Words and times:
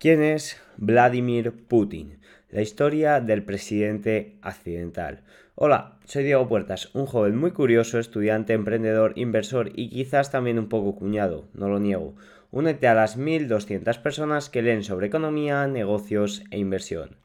¿Quién 0.00 0.22
es 0.22 0.56
Vladimir 0.76 1.66
Putin? 1.66 2.20
La 2.50 2.62
historia 2.62 3.18
del 3.18 3.42
presidente 3.42 4.38
accidental. 4.42 5.24
Hola, 5.56 5.98
soy 6.04 6.22
Diego 6.22 6.46
Puertas, 6.46 6.94
un 6.94 7.06
joven 7.06 7.36
muy 7.36 7.50
curioso, 7.50 7.98
estudiante, 7.98 8.52
emprendedor, 8.52 9.14
inversor 9.16 9.72
y 9.74 9.90
quizás 9.90 10.30
también 10.30 10.60
un 10.60 10.68
poco 10.68 10.94
cuñado, 10.94 11.48
no 11.52 11.68
lo 11.68 11.80
niego. 11.80 12.14
Únete 12.52 12.86
a 12.86 12.94
las 12.94 13.16
1200 13.16 13.98
personas 13.98 14.48
que 14.50 14.62
leen 14.62 14.84
sobre 14.84 15.08
economía, 15.08 15.66
negocios 15.66 16.44
e 16.52 16.58
inversión. 16.58 17.16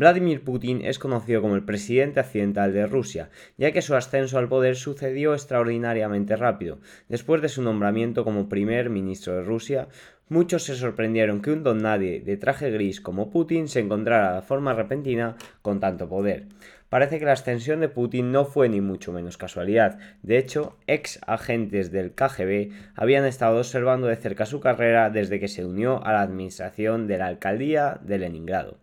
Vladimir 0.00 0.42
Putin 0.42 0.80
es 0.82 0.98
conocido 0.98 1.42
como 1.42 1.56
el 1.56 1.62
presidente 1.66 2.20
accidental 2.20 2.72
de 2.72 2.86
Rusia, 2.86 3.28
ya 3.58 3.70
que 3.70 3.82
su 3.82 3.94
ascenso 3.94 4.38
al 4.38 4.48
poder 4.48 4.76
sucedió 4.76 5.34
extraordinariamente 5.34 6.36
rápido. 6.36 6.78
Después 7.10 7.42
de 7.42 7.50
su 7.50 7.60
nombramiento 7.60 8.24
como 8.24 8.48
primer 8.48 8.88
ministro 8.88 9.34
de 9.34 9.42
Rusia, 9.42 9.88
Muchos 10.30 10.62
se 10.62 10.76
sorprendieron 10.76 11.42
que 11.42 11.50
un 11.50 11.64
don 11.64 11.82
nadie 11.82 12.20
de 12.20 12.36
traje 12.36 12.70
gris 12.70 13.00
como 13.00 13.30
Putin 13.30 13.66
se 13.66 13.80
encontrara 13.80 14.36
de 14.36 14.42
forma 14.42 14.72
repentina 14.72 15.34
con 15.60 15.80
tanto 15.80 16.08
poder. 16.08 16.46
Parece 16.88 17.18
que 17.18 17.24
la 17.24 17.32
ascensión 17.32 17.80
de 17.80 17.88
Putin 17.88 18.30
no 18.30 18.44
fue 18.44 18.68
ni 18.68 18.80
mucho 18.80 19.12
menos 19.12 19.36
casualidad. 19.36 19.98
De 20.22 20.38
hecho, 20.38 20.76
ex 20.86 21.18
agentes 21.26 21.90
del 21.90 22.12
KGB 22.12 22.70
habían 22.94 23.24
estado 23.24 23.58
observando 23.58 24.06
de 24.06 24.14
cerca 24.14 24.46
su 24.46 24.60
carrera 24.60 25.10
desde 25.10 25.40
que 25.40 25.48
se 25.48 25.64
unió 25.64 26.00
a 26.06 26.12
la 26.12 26.22
administración 26.22 27.08
de 27.08 27.18
la 27.18 27.26
alcaldía 27.26 27.98
de 28.00 28.18
Leningrado. 28.18 28.78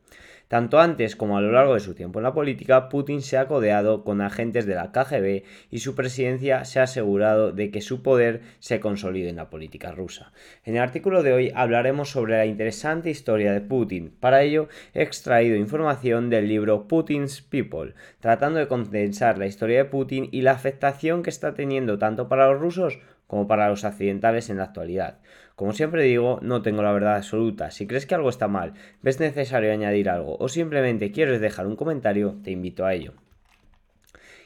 Tanto 0.48 0.80
antes 0.80 1.18
como 1.18 1.38
a 1.38 1.42
lo 1.42 1.52
largo 1.52 1.74
de 1.74 1.82
su 1.82 1.94
tiempo 1.94 2.20
en 2.20 2.24
la 2.24 2.34
política, 2.34 2.88
Putin 2.88 3.22
se 3.22 3.38
ha 3.38 3.48
codeado 3.48 4.06
con 4.06 4.22
agentes 4.22 4.66
de 4.66 4.76
la 4.76 4.94
KGB 4.94 5.44
y 5.70 5.80
su 5.80 5.94
presidencia 5.94 6.64
se 6.64 6.80
ha 6.80 6.84
asegurado 6.84 7.52
de 7.52 7.70
que 7.70 7.82
su 7.82 8.02
poder 8.02 8.42
se 8.60 8.80
consolide 8.80 9.30
en 9.30 9.36
la 9.36 9.50
política 9.50 9.92
rusa. 9.92 10.32
En 10.64 10.76
el 10.78 10.82
artículo 10.82 11.22
de 11.22 11.34
hoy 11.34 11.52
hablaremos 11.54 12.12
sobre 12.12 12.38
la 12.38 12.46
interesante 12.46 13.10
historia 13.10 13.52
de 13.52 13.60
Putin. 13.60 14.16
Para 14.22 14.42
ello 14.42 14.70
he 14.94 15.02
extraído 15.02 15.58
información 15.58 16.30
del 16.30 16.48
libro 16.48 16.88
Putin's 16.88 17.42
People, 17.42 17.94
tratando 18.22 18.60
de 18.60 18.70
condensar 18.70 19.38
la 19.38 19.48
historia 19.48 19.80
de 19.80 19.86
Putin 19.86 20.30
y 20.32 20.42
la 20.42 20.52
afectación 20.52 21.24
que 21.24 21.30
está 21.30 21.56
teniendo 21.56 21.98
tanto 21.98 22.30
para 22.30 22.50
los 22.50 22.62
rusos 22.62 23.00
como 23.28 23.48
para 23.48 23.68
los 23.68 23.84
accidentales 23.84 24.50
en 24.50 24.58
la 24.58 24.64
actualidad. 24.64 25.20
Como 25.58 25.74
siempre 25.74 26.04
digo, 26.04 26.38
no 26.44 26.62
tengo 26.62 26.84
la 26.84 26.92
verdad 26.92 27.16
absoluta. 27.16 27.72
Si 27.72 27.88
crees 27.88 28.06
que 28.06 28.14
algo 28.14 28.30
está 28.30 28.48
mal, 28.48 28.74
ves 29.02 29.20
necesario 29.20 29.74
añadir 29.74 30.08
algo 30.08 30.38
o 30.38 30.50
simplemente 30.50 31.12
quieres 31.12 31.42
dejar 31.42 31.66
un 31.66 31.76
comentario, 31.76 32.36
te 32.44 32.52
invito 32.52 32.86
a 32.86 32.94
ello. 32.94 33.14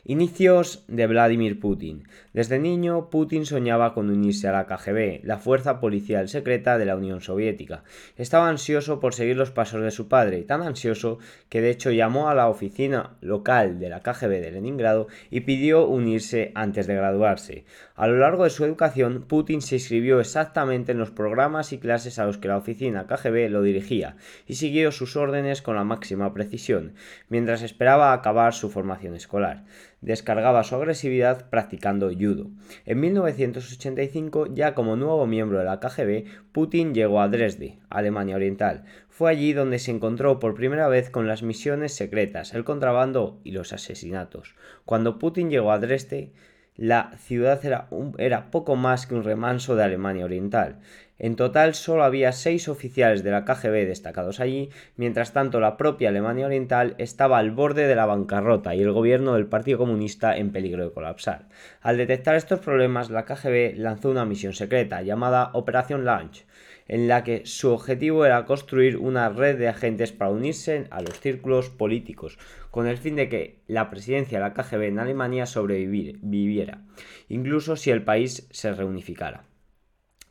Inicios 0.03 0.83
de 0.87 1.05
Vladimir 1.05 1.59
Putin. 1.59 2.07
Desde 2.33 2.57
niño, 2.57 3.11
Putin 3.11 3.45
soñaba 3.45 3.93
con 3.93 4.09
unirse 4.09 4.47
a 4.47 4.51
la 4.51 4.65
KGB, 4.65 5.23
la 5.23 5.37
fuerza 5.37 5.79
policial 5.79 6.27
secreta 6.27 6.79
de 6.79 6.85
la 6.85 6.95
Unión 6.95 7.21
Soviética. 7.21 7.83
Estaba 8.17 8.49
ansioso 8.49 8.99
por 8.99 9.13
seguir 9.13 9.35
los 9.35 9.51
pasos 9.51 9.83
de 9.83 9.91
su 9.91 10.07
padre, 10.07 10.41
tan 10.41 10.63
ansioso 10.63 11.19
que 11.49 11.61
de 11.61 11.69
hecho 11.69 11.91
llamó 11.91 12.29
a 12.29 12.35
la 12.35 12.47
oficina 12.47 13.17
local 13.21 13.79
de 13.79 13.89
la 13.89 14.01
KGB 14.01 14.41
de 14.41 14.51
Leningrado 14.51 15.07
y 15.29 15.41
pidió 15.41 15.85
unirse 15.85 16.51
antes 16.55 16.87
de 16.87 16.95
graduarse. 16.95 17.65
A 18.01 18.07
lo 18.07 18.17
largo 18.17 18.45
de 18.45 18.49
su 18.49 18.65
educación, 18.65 19.25
Putin 19.27 19.61
se 19.61 19.75
inscribió 19.75 20.19
exactamente 20.19 20.91
en 20.91 20.97
los 20.97 21.11
programas 21.11 21.71
y 21.71 21.77
clases 21.77 22.17
a 22.17 22.25
los 22.25 22.39
que 22.39 22.47
la 22.47 22.57
oficina 22.57 23.05
KGB 23.05 23.47
lo 23.51 23.61
dirigía 23.61 24.15
y 24.47 24.55
siguió 24.55 24.91
sus 24.91 25.15
órdenes 25.15 25.61
con 25.61 25.75
la 25.75 25.83
máxima 25.83 26.33
precisión, 26.33 26.95
mientras 27.29 27.61
esperaba 27.61 28.11
acabar 28.11 28.55
su 28.55 28.71
formación 28.71 29.13
escolar 29.13 29.65
descargaba 30.01 30.63
su 30.63 30.75
agresividad 30.75 31.49
practicando 31.49 32.09
judo. 32.09 32.47
En 32.85 32.99
1985, 32.99 34.47
ya 34.53 34.73
como 34.73 34.95
nuevo 34.95 35.25
miembro 35.27 35.59
de 35.59 35.65
la 35.65 35.79
KGB, 35.79 36.25
Putin 36.51 36.93
llegó 36.93 37.21
a 37.21 37.29
Dresde, 37.29 37.77
Alemania 37.89 38.35
Oriental. 38.35 38.83
Fue 39.09 39.29
allí 39.29 39.53
donde 39.53 39.79
se 39.79 39.91
encontró 39.91 40.39
por 40.39 40.55
primera 40.55 40.87
vez 40.87 41.09
con 41.09 41.27
las 41.27 41.43
misiones 41.43 41.93
secretas, 41.93 42.53
el 42.53 42.63
contrabando 42.63 43.39
y 43.43 43.51
los 43.51 43.73
asesinatos. 43.73 44.55
Cuando 44.85 45.19
Putin 45.19 45.49
llegó 45.49 45.71
a 45.71 45.79
Dresde, 45.79 46.31
la 46.77 47.11
ciudad 47.17 47.63
era, 47.65 47.87
era, 48.17 48.49
poco 48.49 48.75
más 48.75 49.05
que 49.05 49.15
un 49.15 49.23
remanso 49.23 49.75
de 49.75 49.83
Alemania 49.83 50.25
Oriental. 50.25 50.79
En 51.19 51.35
total 51.35 51.75
solo 51.75 52.03
había 52.03 52.31
seis 52.31 52.67
oficiales 52.67 53.23
de 53.23 53.29
la 53.29 53.45
KGB 53.45 53.85
destacados 53.85 54.39
allí, 54.39 54.71
mientras 54.95 55.33
tanto 55.33 55.59
la 55.59 55.77
propia 55.77 56.09
Alemania 56.09 56.47
Oriental 56.47 56.95
estaba 56.97 57.37
al 57.37 57.51
borde 57.51 57.85
de 57.85 57.95
la 57.95 58.07
bancarrota 58.07 58.73
y 58.73 58.81
el 58.81 58.91
gobierno 58.91 59.35
del 59.35 59.45
Partido 59.45 59.77
Comunista 59.77 60.35
en 60.35 60.51
peligro 60.51 60.83
de 60.83 60.91
colapsar. 60.91 61.47
Al 61.81 61.97
detectar 61.97 62.35
estos 62.35 62.59
problemas, 62.59 63.11
la 63.11 63.25
KGB 63.25 63.77
lanzó 63.77 64.09
una 64.09 64.25
misión 64.25 64.53
secreta 64.53 65.03
llamada 65.03 65.51
Operación 65.53 66.05
Launch, 66.05 66.45
en 66.87 67.07
la 67.07 67.23
que 67.23 67.45
su 67.45 67.69
objetivo 67.69 68.25
era 68.25 68.45
construir 68.45 68.97
una 68.97 69.29
red 69.29 69.57
de 69.57 69.67
agentes 69.67 70.11
para 70.11 70.31
unirse 70.31 70.87
a 70.89 71.01
los 71.01 71.19
círculos 71.19 71.69
políticos, 71.69 72.39
con 72.71 72.87
el 72.87 72.97
fin 72.97 73.15
de 73.15 73.29
que 73.29 73.59
la 73.67 73.89
presidencia 73.89 74.39
de 74.39 74.45
la 74.45 74.53
KGB 74.53 74.83
en 74.83 74.99
Alemania 74.99 75.45
sobreviviera, 75.45 76.81
incluso 77.29 77.75
si 77.75 77.91
el 77.91 78.03
país 78.03 78.47
se 78.49 78.73
reunificara. 78.73 79.43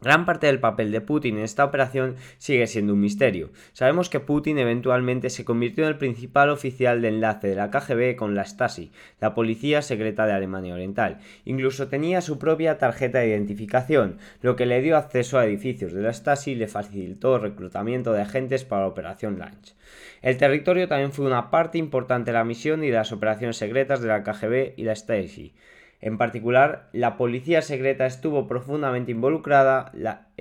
Gran 0.02 0.24
parte 0.24 0.46
del 0.46 0.60
papel 0.60 0.92
de 0.92 1.02
Putin 1.02 1.36
en 1.36 1.44
esta 1.44 1.62
operación 1.62 2.16
sigue 2.38 2.66
siendo 2.66 2.94
un 2.94 3.00
misterio. 3.00 3.50
Sabemos 3.74 4.08
que 4.08 4.18
Putin 4.18 4.58
eventualmente 4.58 5.28
se 5.28 5.44
convirtió 5.44 5.84
en 5.84 5.90
el 5.90 5.98
principal 5.98 6.48
oficial 6.48 7.02
de 7.02 7.08
enlace 7.08 7.48
de 7.48 7.54
la 7.54 7.70
KGB 7.70 8.16
con 8.16 8.34
la 8.34 8.46
Stasi, 8.46 8.92
la 9.20 9.34
policía 9.34 9.82
secreta 9.82 10.24
de 10.24 10.32
Alemania 10.32 10.72
Oriental. 10.72 11.18
Incluso 11.44 11.88
tenía 11.88 12.22
su 12.22 12.38
propia 12.38 12.78
tarjeta 12.78 13.18
de 13.18 13.28
identificación, 13.28 14.16
lo 14.40 14.56
que 14.56 14.64
le 14.64 14.80
dio 14.80 14.96
acceso 14.96 15.38
a 15.38 15.44
edificios 15.44 15.92
de 15.92 16.00
la 16.00 16.14
Stasi 16.14 16.52
y 16.52 16.54
le 16.54 16.66
facilitó 16.66 17.36
el 17.36 17.42
reclutamiento 17.42 18.14
de 18.14 18.22
agentes 18.22 18.64
para 18.64 18.82
la 18.82 18.88
operación 18.88 19.38
Lunch. 19.38 19.74
El 20.22 20.38
territorio 20.38 20.88
también 20.88 21.12
fue 21.12 21.26
una 21.26 21.50
parte 21.50 21.76
importante 21.76 22.30
de 22.30 22.38
la 22.38 22.44
misión 22.44 22.82
y 22.84 22.88
de 22.88 22.96
las 22.96 23.12
operaciones 23.12 23.58
secretas 23.58 24.00
de 24.00 24.08
la 24.08 24.22
KGB 24.22 24.72
y 24.78 24.84
la 24.84 24.96
Stasi. 24.96 25.52
En 26.00 26.16
particular, 26.16 26.88
la 26.92 27.16
policía 27.16 27.60
secreta 27.60 28.06
estuvo 28.06 28.46
profundamente 28.46 29.10
involucrada 29.12 29.90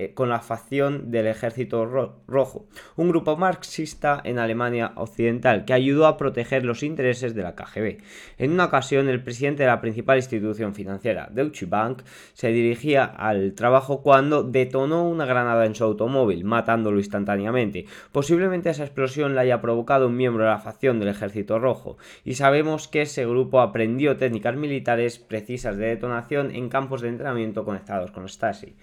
eh, 0.00 0.14
con 0.14 0.30
la 0.30 0.40
facción 0.40 1.10
del 1.10 1.26
Ejército 1.26 1.84
Rojo, 1.84 2.64
un 2.96 3.10
grupo 3.10 3.36
marxista 3.36 4.18
en 4.24 4.38
Alemania 4.38 4.92
Occidental 4.94 5.66
que 5.66 5.74
ayudó 5.74 6.06
a 6.06 6.16
proteger 6.16 6.64
los 6.64 6.82
intereses 6.82 7.34
de 7.34 7.42
la 7.42 7.54
KGB. 7.54 7.98
En 8.38 8.52
una 8.52 8.64
ocasión, 8.64 9.10
el 9.10 9.22
presidente 9.22 9.64
de 9.64 9.68
la 9.68 9.82
principal 9.82 10.16
institución 10.16 10.74
financiera, 10.74 11.28
Deutsche 11.30 11.66
Bank, 11.66 12.00
se 12.32 12.48
dirigía 12.48 13.04
al 13.04 13.52
trabajo 13.52 14.02
cuando 14.02 14.42
detonó 14.42 15.06
una 15.06 15.26
granada 15.26 15.66
en 15.66 15.74
su 15.74 15.84
automóvil, 15.84 16.44
matándolo 16.44 16.96
instantáneamente. 16.96 17.84
Posiblemente 18.10 18.70
esa 18.70 18.84
explosión 18.84 19.34
la 19.34 19.42
haya 19.42 19.60
provocado 19.60 20.06
un 20.06 20.16
miembro 20.16 20.44
de 20.44 20.50
la 20.50 20.60
facción 20.60 20.98
del 20.98 21.08
Ejército 21.08 21.58
Rojo, 21.58 21.98
y 22.24 22.36
sabemos 22.36 22.88
que 22.88 23.02
ese 23.02 23.26
grupo 23.26 23.60
aprendió 23.60 24.16
técnicas 24.16 24.56
militares 24.56 25.18
precisas 25.18 25.76
de 25.76 25.88
detonación 25.88 26.54
en 26.54 26.70
campos 26.70 27.02
de 27.02 27.10
entrenamiento 27.10 27.66
conectados 27.66 28.12
con 28.12 28.26
Stasi. 28.26 28.76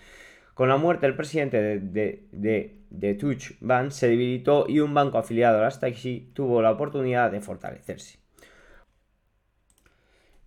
Con 0.58 0.70
la 0.70 0.78
muerte 0.78 1.06
del 1.06 1.16
presidente 1.16 1.62
de, 1.62 1.80
de, 1.80 2.28
de, 2.32 2.82
de 2.90 3.38
Bank 3.62 3.92
se 3.92 4.08
debilitó 4.08 4.66
y 4.68 4.80
un 4.80 4.92
banco 4.92 5.20
afiliado 5.20 5.60
a 5.60 5.62
la 5.62 5.70
Stasi 5.70 6.32
tuvo 6.34 6.64
la 6.64 6.72
oportunidad 6.72 7.30
de 7.32 7.42
fortalecerse. 7.42 8.18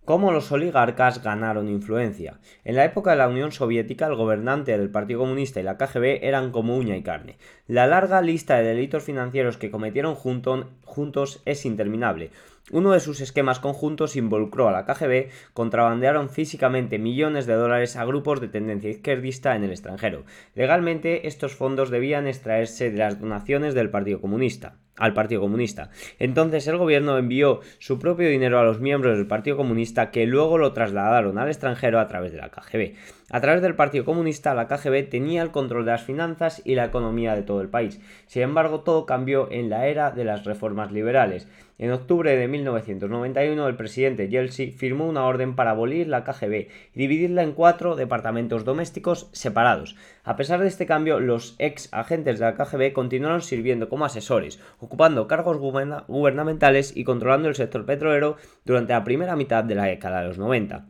¿Cómo 0.03 0.33
los 0.33 0.51
oligarcas 0.51 1.23
ganaron 1.23 1.69
influencia? 1.69 2.41
En 2.65 2.75
la 2.75 2.83
época 2.83 3.11
de 3.11 3.17
la 3.19 3.29
Unión 3.29 3.53
Soviética, 3.53 4.07
el 4.07 4.15
gobernante 4.15 4.77
del 4.77 4.89
Partido 4.89 5.21
Comunista 5.21 5.61
y 5.61 5.63
la 5.63 5.77
KGB 5.77 6.25
eran 6.25 6.51
como 6.51 6.75
uña 6.75 6.97
y 6.97 7.03
carne. 7.03 7.37
La 7.67 7.87
larga 7.87 8.21
lista 8.21 8.57
de 8.57 8.63
delitos 8.63 9.03
financieros 9.03 9.55
que 9.55 9.71
cometieron 9.71 10.15
juntos 10.15 11.41
es 11.45 11.65
interminable. 11.65 12.31
Uno 12.71 12.91
de 12.93 13.01
sus 13.01 13.19
esquemas 13.19 13.59
conjuntos 13.59 14.15
involucró 14.15 14.69
a 14.69 14.71
la 14.71 14.85
KGB, 14.85 15.29
contrabandearon 15.53 16.29
físicamente 16.29 16.99
millones 16.99 17.45
de 17.45 17.55
dólares 17.55 17.97
a 17.97 18.05
grupos 18.05 18.39
de 18.39 18.47
tendencia 18.47 18.89
izquierdista 18.89 19.57
en 19.57 19.65
el 19.65 19.71
extranjero. 19.71 20.23
Legalmente, 20.55 21.27
estos 21.27 21.53
fondos 21.53 21.89
debían 21.89 22.27
extraerse 22.27 22.89
de 22.89 22.97
las 22.97 23.19
donaciones 23.19 23.73
del 23.73 23.89
Partido 23.89 24.21
Comunista 24.21 24.77
al 25.01 25.13
Partido 25.13 25.41
Comunista. 25.41 25.89
Entonces 26.19 26.67
el 26.67 26.77
gobierno 26.77 27.17
envió 27.17 27.61
su 27.79 27.97
propio 27.97 28.29
dinero 28.29 28.59
a 28.59 28.63
los 28.63 28.79
miembros 28.79 29.17
del 29.17 29.25
Partido 29.25 29.57
Comunista 29.57 30.11
que 30.11 30.27
luego 30.27 30.59
lo 30.59 30.73
trasladaron 30.73 31.39
al 31.39 31.47
extranjero 31.47 31.99
a 31.99 32.07
través 32.07 32.31
de 32.31 32.37
la 32.37 32.49
KGB. 32.49 32.93
A 33.31 33.39
través 33.39 33.61
del 33.61 33.75
Partido 33.75 34.05
Comunista, 34.05 34.53
la 34.53 34.67
KGB 34.67 35.09
tenía 35.09 35.41
el 35.41 35.51
control 35.51 35.85
de 35.85 35.91
las 35.91 36.03
finanzas 36.03 36.61
y 36.65 36.75
la 36.75 36.85
economía 36.85 37.33
de 37.33 37.43
todo 37.43 37.61
el 37.61 37.69
país. 37.69 37.99
Sin 38.27 38.43
embargo, 38.43 38.81
todo 38.81 39.05
cambió 39.05 39.49
en 39.51 39.69
la 39.69 39.87
era 39.87 40.11
de 40.11 40.25
las 40.25 40.43
reformas 40.43 40.91
liberales. 40.91 41.47
En 41.77 41.91
octubre 41.91 42.35
de 42.35 42.47
1991, 42.47 43.67
el 43.67 43.75
presidente 43.75 44.27
Yeltsin 44.27 44.73
firmó 44.73 45.07
una 45.07 45.25
orden 45.25 45.55
para 45.55 45.71
abolir 45.71 46.09
la 46.09 46.23
KGB 46.23 46.67
y 46.93 46.99
dividirla 46.99 47.41
en 47.41 47.53
cuatro 47.53 47.95
departamentos 47.95 48.65
domésticos 48.65 49.29
separados. 49.31 49.95
A 50.23 50.35
pesar 50.35 50.59
de 50.61 50.67
este 50.67 50.85
cambio, 50.85 51.19
los 51.19 51.55
ex 51.57 51.89
agentes 51.91 52.37
de 52.37 52.45
la 52.45 52.55
KGB 52.55 52.93
continuaron 52.93 53.41
sirviendo 53.41 53.89
como 53.89 54.05
asesores, 54.05 54.59
ocupando 54.79 55.27
cargos 55.27 55.57
gubernamentales 55.57 56.95
y 56.95 57.03
controlando 57.03 57.47
el 57.47 57.55
sector 57.55 57.85
petrolero 57.85 58.37
durante 58.63 58.93
la 58.93 59.03
primera 59.03 59.35
mitad 59.35 59.63
de 59.63 59.75
la 59.75 59.85
década 59.85 60.21
de 60.21 60.27
los 60.27 60.37
90. 60.37 60.85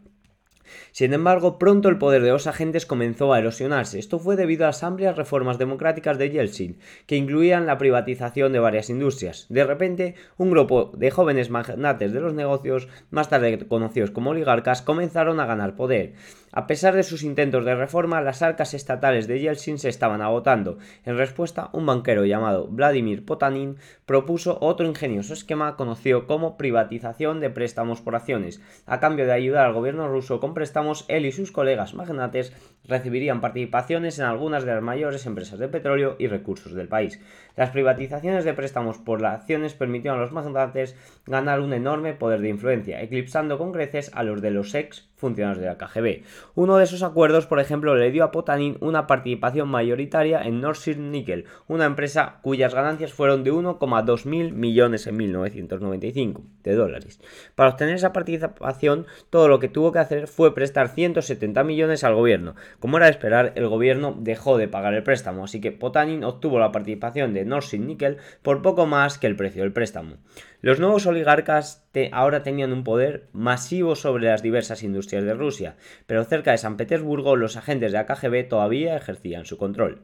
Sin 0.92 1.14
embargo, 1.14 1.58
pronto 1.58 1.90
el 1.90 1.98
poder 1.98 2.22
de 2.22 2.30
los 2.30 2.48
agentes 2.48 2.86
comenzó 2.86 3.34
a 3.34 3.40
erosionarse. 3.40 4.00
Esto 4.00 4.20
fue 4.20 4.36
debido 4.36 4.66
a 4.66 4.68
las 4.68 4.84
amplias 4.84 5.18
reformas 5.18 5.58
democráticas 5.58 6.18
de 6.18 6.30
Yeltsin, 6.30 6.80
que 7.06 7.16
incluían 7.16 7.66
la 7.66 7.78
privatización 7.78 8.54
de 8.54 8.60
varias 8.60 8.90
industrias. 8.90 9.46
De 9.50 9.64
repente, 9.64 10.16
un 10.38 10.52
grupo 10.52 10.92
de 10.96 11.12
jóvenes 11.12 11.50
magnates 11.50 12.14
de 12.14 12.20
los 12.20 12.34
negocios, 12.34 12.88
más 13.10 13.30
tarde 13.30 13.68
conocidos 13.68 14.12
como 14.12 14.32
oligarcas, 14.32 14.82
comenzaron 14.82 15.40
a 15.40 15.46
ganar 15.46 15.76
poder. 15.76 16.14
A 16.54 16.68
pesar 16.68 16.96
de 16.96 17.04
sus 17.04 17.24
intentos 17.24 17.64
de 17.64 17.76
reforma, 17.76 18.20
las 18.20 18.42
arcas 18.42 18.74
estatales 18.74 19.26
de 19.26 19.40
Yeltsin 19.40 19.80
se 19.80 19.88
estaban 19.88 20.22
agotando. 20.22 20.80
En 21.06 21.18
respuesta, 21.18 21.70
un 21.72 21.86
banquero 21.86 22.26
llamado 22.26 22.68
Vladimir 22.68 23.26
Potanin 23.26 23.78
propuso 24.06 24.58
otro 24.60 24.86
ingenioso 24.86 25.34
esquema 25.34 25.78
conocido 25.78 26.28
como 26.28 26.58
privatización 26.58 27.40
de 27.40 27.50
préstamos 27.52 28.02
por 28.02 28.16
acciones. 28.16 28.62
A 28.86 29.00
cambio 29.00 29.26
de 29.26 29.32
ayudar 29.32 29.66
al 29.66 29.74
gobierno 29.74 30.10
ruso 30.10 30.42
con 30.42 30.54
préstamos, 30.54 31.06
él 31.08 31.26
y 31.26 31.32
sus 31.32 31.54
colegas 31.54 31.94
magnates 31.94 32.52
recibirían 32.84 33.40
participaciones 33.40 34.20
en 34.20 34.26
algunas 34.26 34.66
de 34.66 34.74
las 34.74 34.84
mayores 34.84 35.26
empresas 35.26 35.58
de 35.58 35.70
petróleo 35.70 36.18
y 36.20 36.28
recursos 36.28 36.74
del 36.74 36.90
país. 36.90 37.22
Las 37.56 37.70
privatizaciones 37.70 38.44
de 38.44 38.54
préstamos 38.54 38.98
por 38.98 39.26
acciones 39.26 39.74
permitieron 39.74 40.20
a 40.20 40.22
los 40.22 40.34
magnates 40.34 40.98
ganar 41.26 41.62
un 41.62 41.72
enorme 41.72 42.14
poder 42.14 42.42
de 42.42 42.50
influencia, 42.50 43.02
eclipsando 43.02 43.58
con 43.58 43.72
creces 43.72 44.12
a 44.14 44.24
los 44.24 44.42
de 44.42 44.52
los 44.52 44.76
ex 44.76 45.11
funcionarios 45.22 45.62
de 45.62 45.68
la 45.68 45.78
KGB. 45.78 46.24
Uno 46.56 46.78
de 46.78 46.84
esos 46.84 47.04
acuerdos, 47.04 47.46
por 47.46 47.60
ejemplo, 47.60 47.96
le 47.96 48.12
dio 48.12 48.26
a 48.26 48.32
Potanin 48.32 48.78
una 48.82 49.08
participación 49.08 49.70
mayoritaria 49.70 50.42
en 50.42 50.60
Nordsee 50.60 50.96
Nickel, 50.96 51.46
una 51.68 51.86
empresa 51.86 52.40
cuyas 52.42 52.74
ganancias 52.74 53.14
fueron 53.14 53.44
de 53.44 53.54
1,2 53.54 54.26
mil 54.26 54.52
millones 54.52 55.08
en 55.08 55.16
1995 55.16 56.42
de 56.64 56.76
dólares. 56.76 57.22
Para 57.56 57.70
obtener 57.70 57.96
esa 57.96 58.12
participación, 58.12 59.06
todo 59.30 59.48
lo 59.48 59.60
que 59.60 59.70
tuvo 59.70 59.92
que 59.92 60.00
hacer 60.00 60.28
fue 60.28 60.54
prestar 60.54 60.90
170 60.90 61.64
millones 61.64 62.04
al 62.04 62.16
gobierno. 62.16 62.56
Como 62.80 62.98
era 62.98 63.06
de 63.06 63.12
esperar, 63.12 63.54
el 63.56 63.68
gobierno 63.68 64.16
dejó 64.20 64.58
de 64.58 64.68
pagar 64.68 64.94
el 64.96 65.04
préstamo, 65.04 65.44
así 65.44 65.62
que 65.62 65.72
Potanin 65.72 66.24
obtuvo 66.24 66.60
la 66.60 66.72
participación 66.72 67.34
de 67.34 67.46
Nordsee 67.46 67.80
Nickel 67.80 68.18
por 68.42 68.62
poco 68.62 68.88
más 68.88 69.20
que 69.20 69.28
el 69.28 69.36
precio 69.36 69.62
del 69.62 69.72
préstamo. 69.72 70.16
Los 70.62 70.80
nuevos 70.80 71.08
oligarcas 71.08 71.90
ahora 72.12 72.44
tenían 72.44 72.72
un 72.72 72.84
poder 72.84 73.30
masivo 73.34 73.96
sobre 73.96 74.28
las 74.28 74.44
diversas 74.44 74.84
industrias 74.84 75.24
de 75.24 75.34
Rusia, 75.34 75.76
pero 76.06 76.24
cerca 76.24 76.52
de 76.52 76.60
San 76.60 76.78
Petersburgo 76.78 77.36
los 77.36 77.58
agentes 77.58 77.92
de 77.92 77.98
la 77.98 78.06
KGB 78.06 78.48
todavía 78.48 78.96
ejercían 78.96 79.46
su 79.46 79.58
control. 79.58 80.04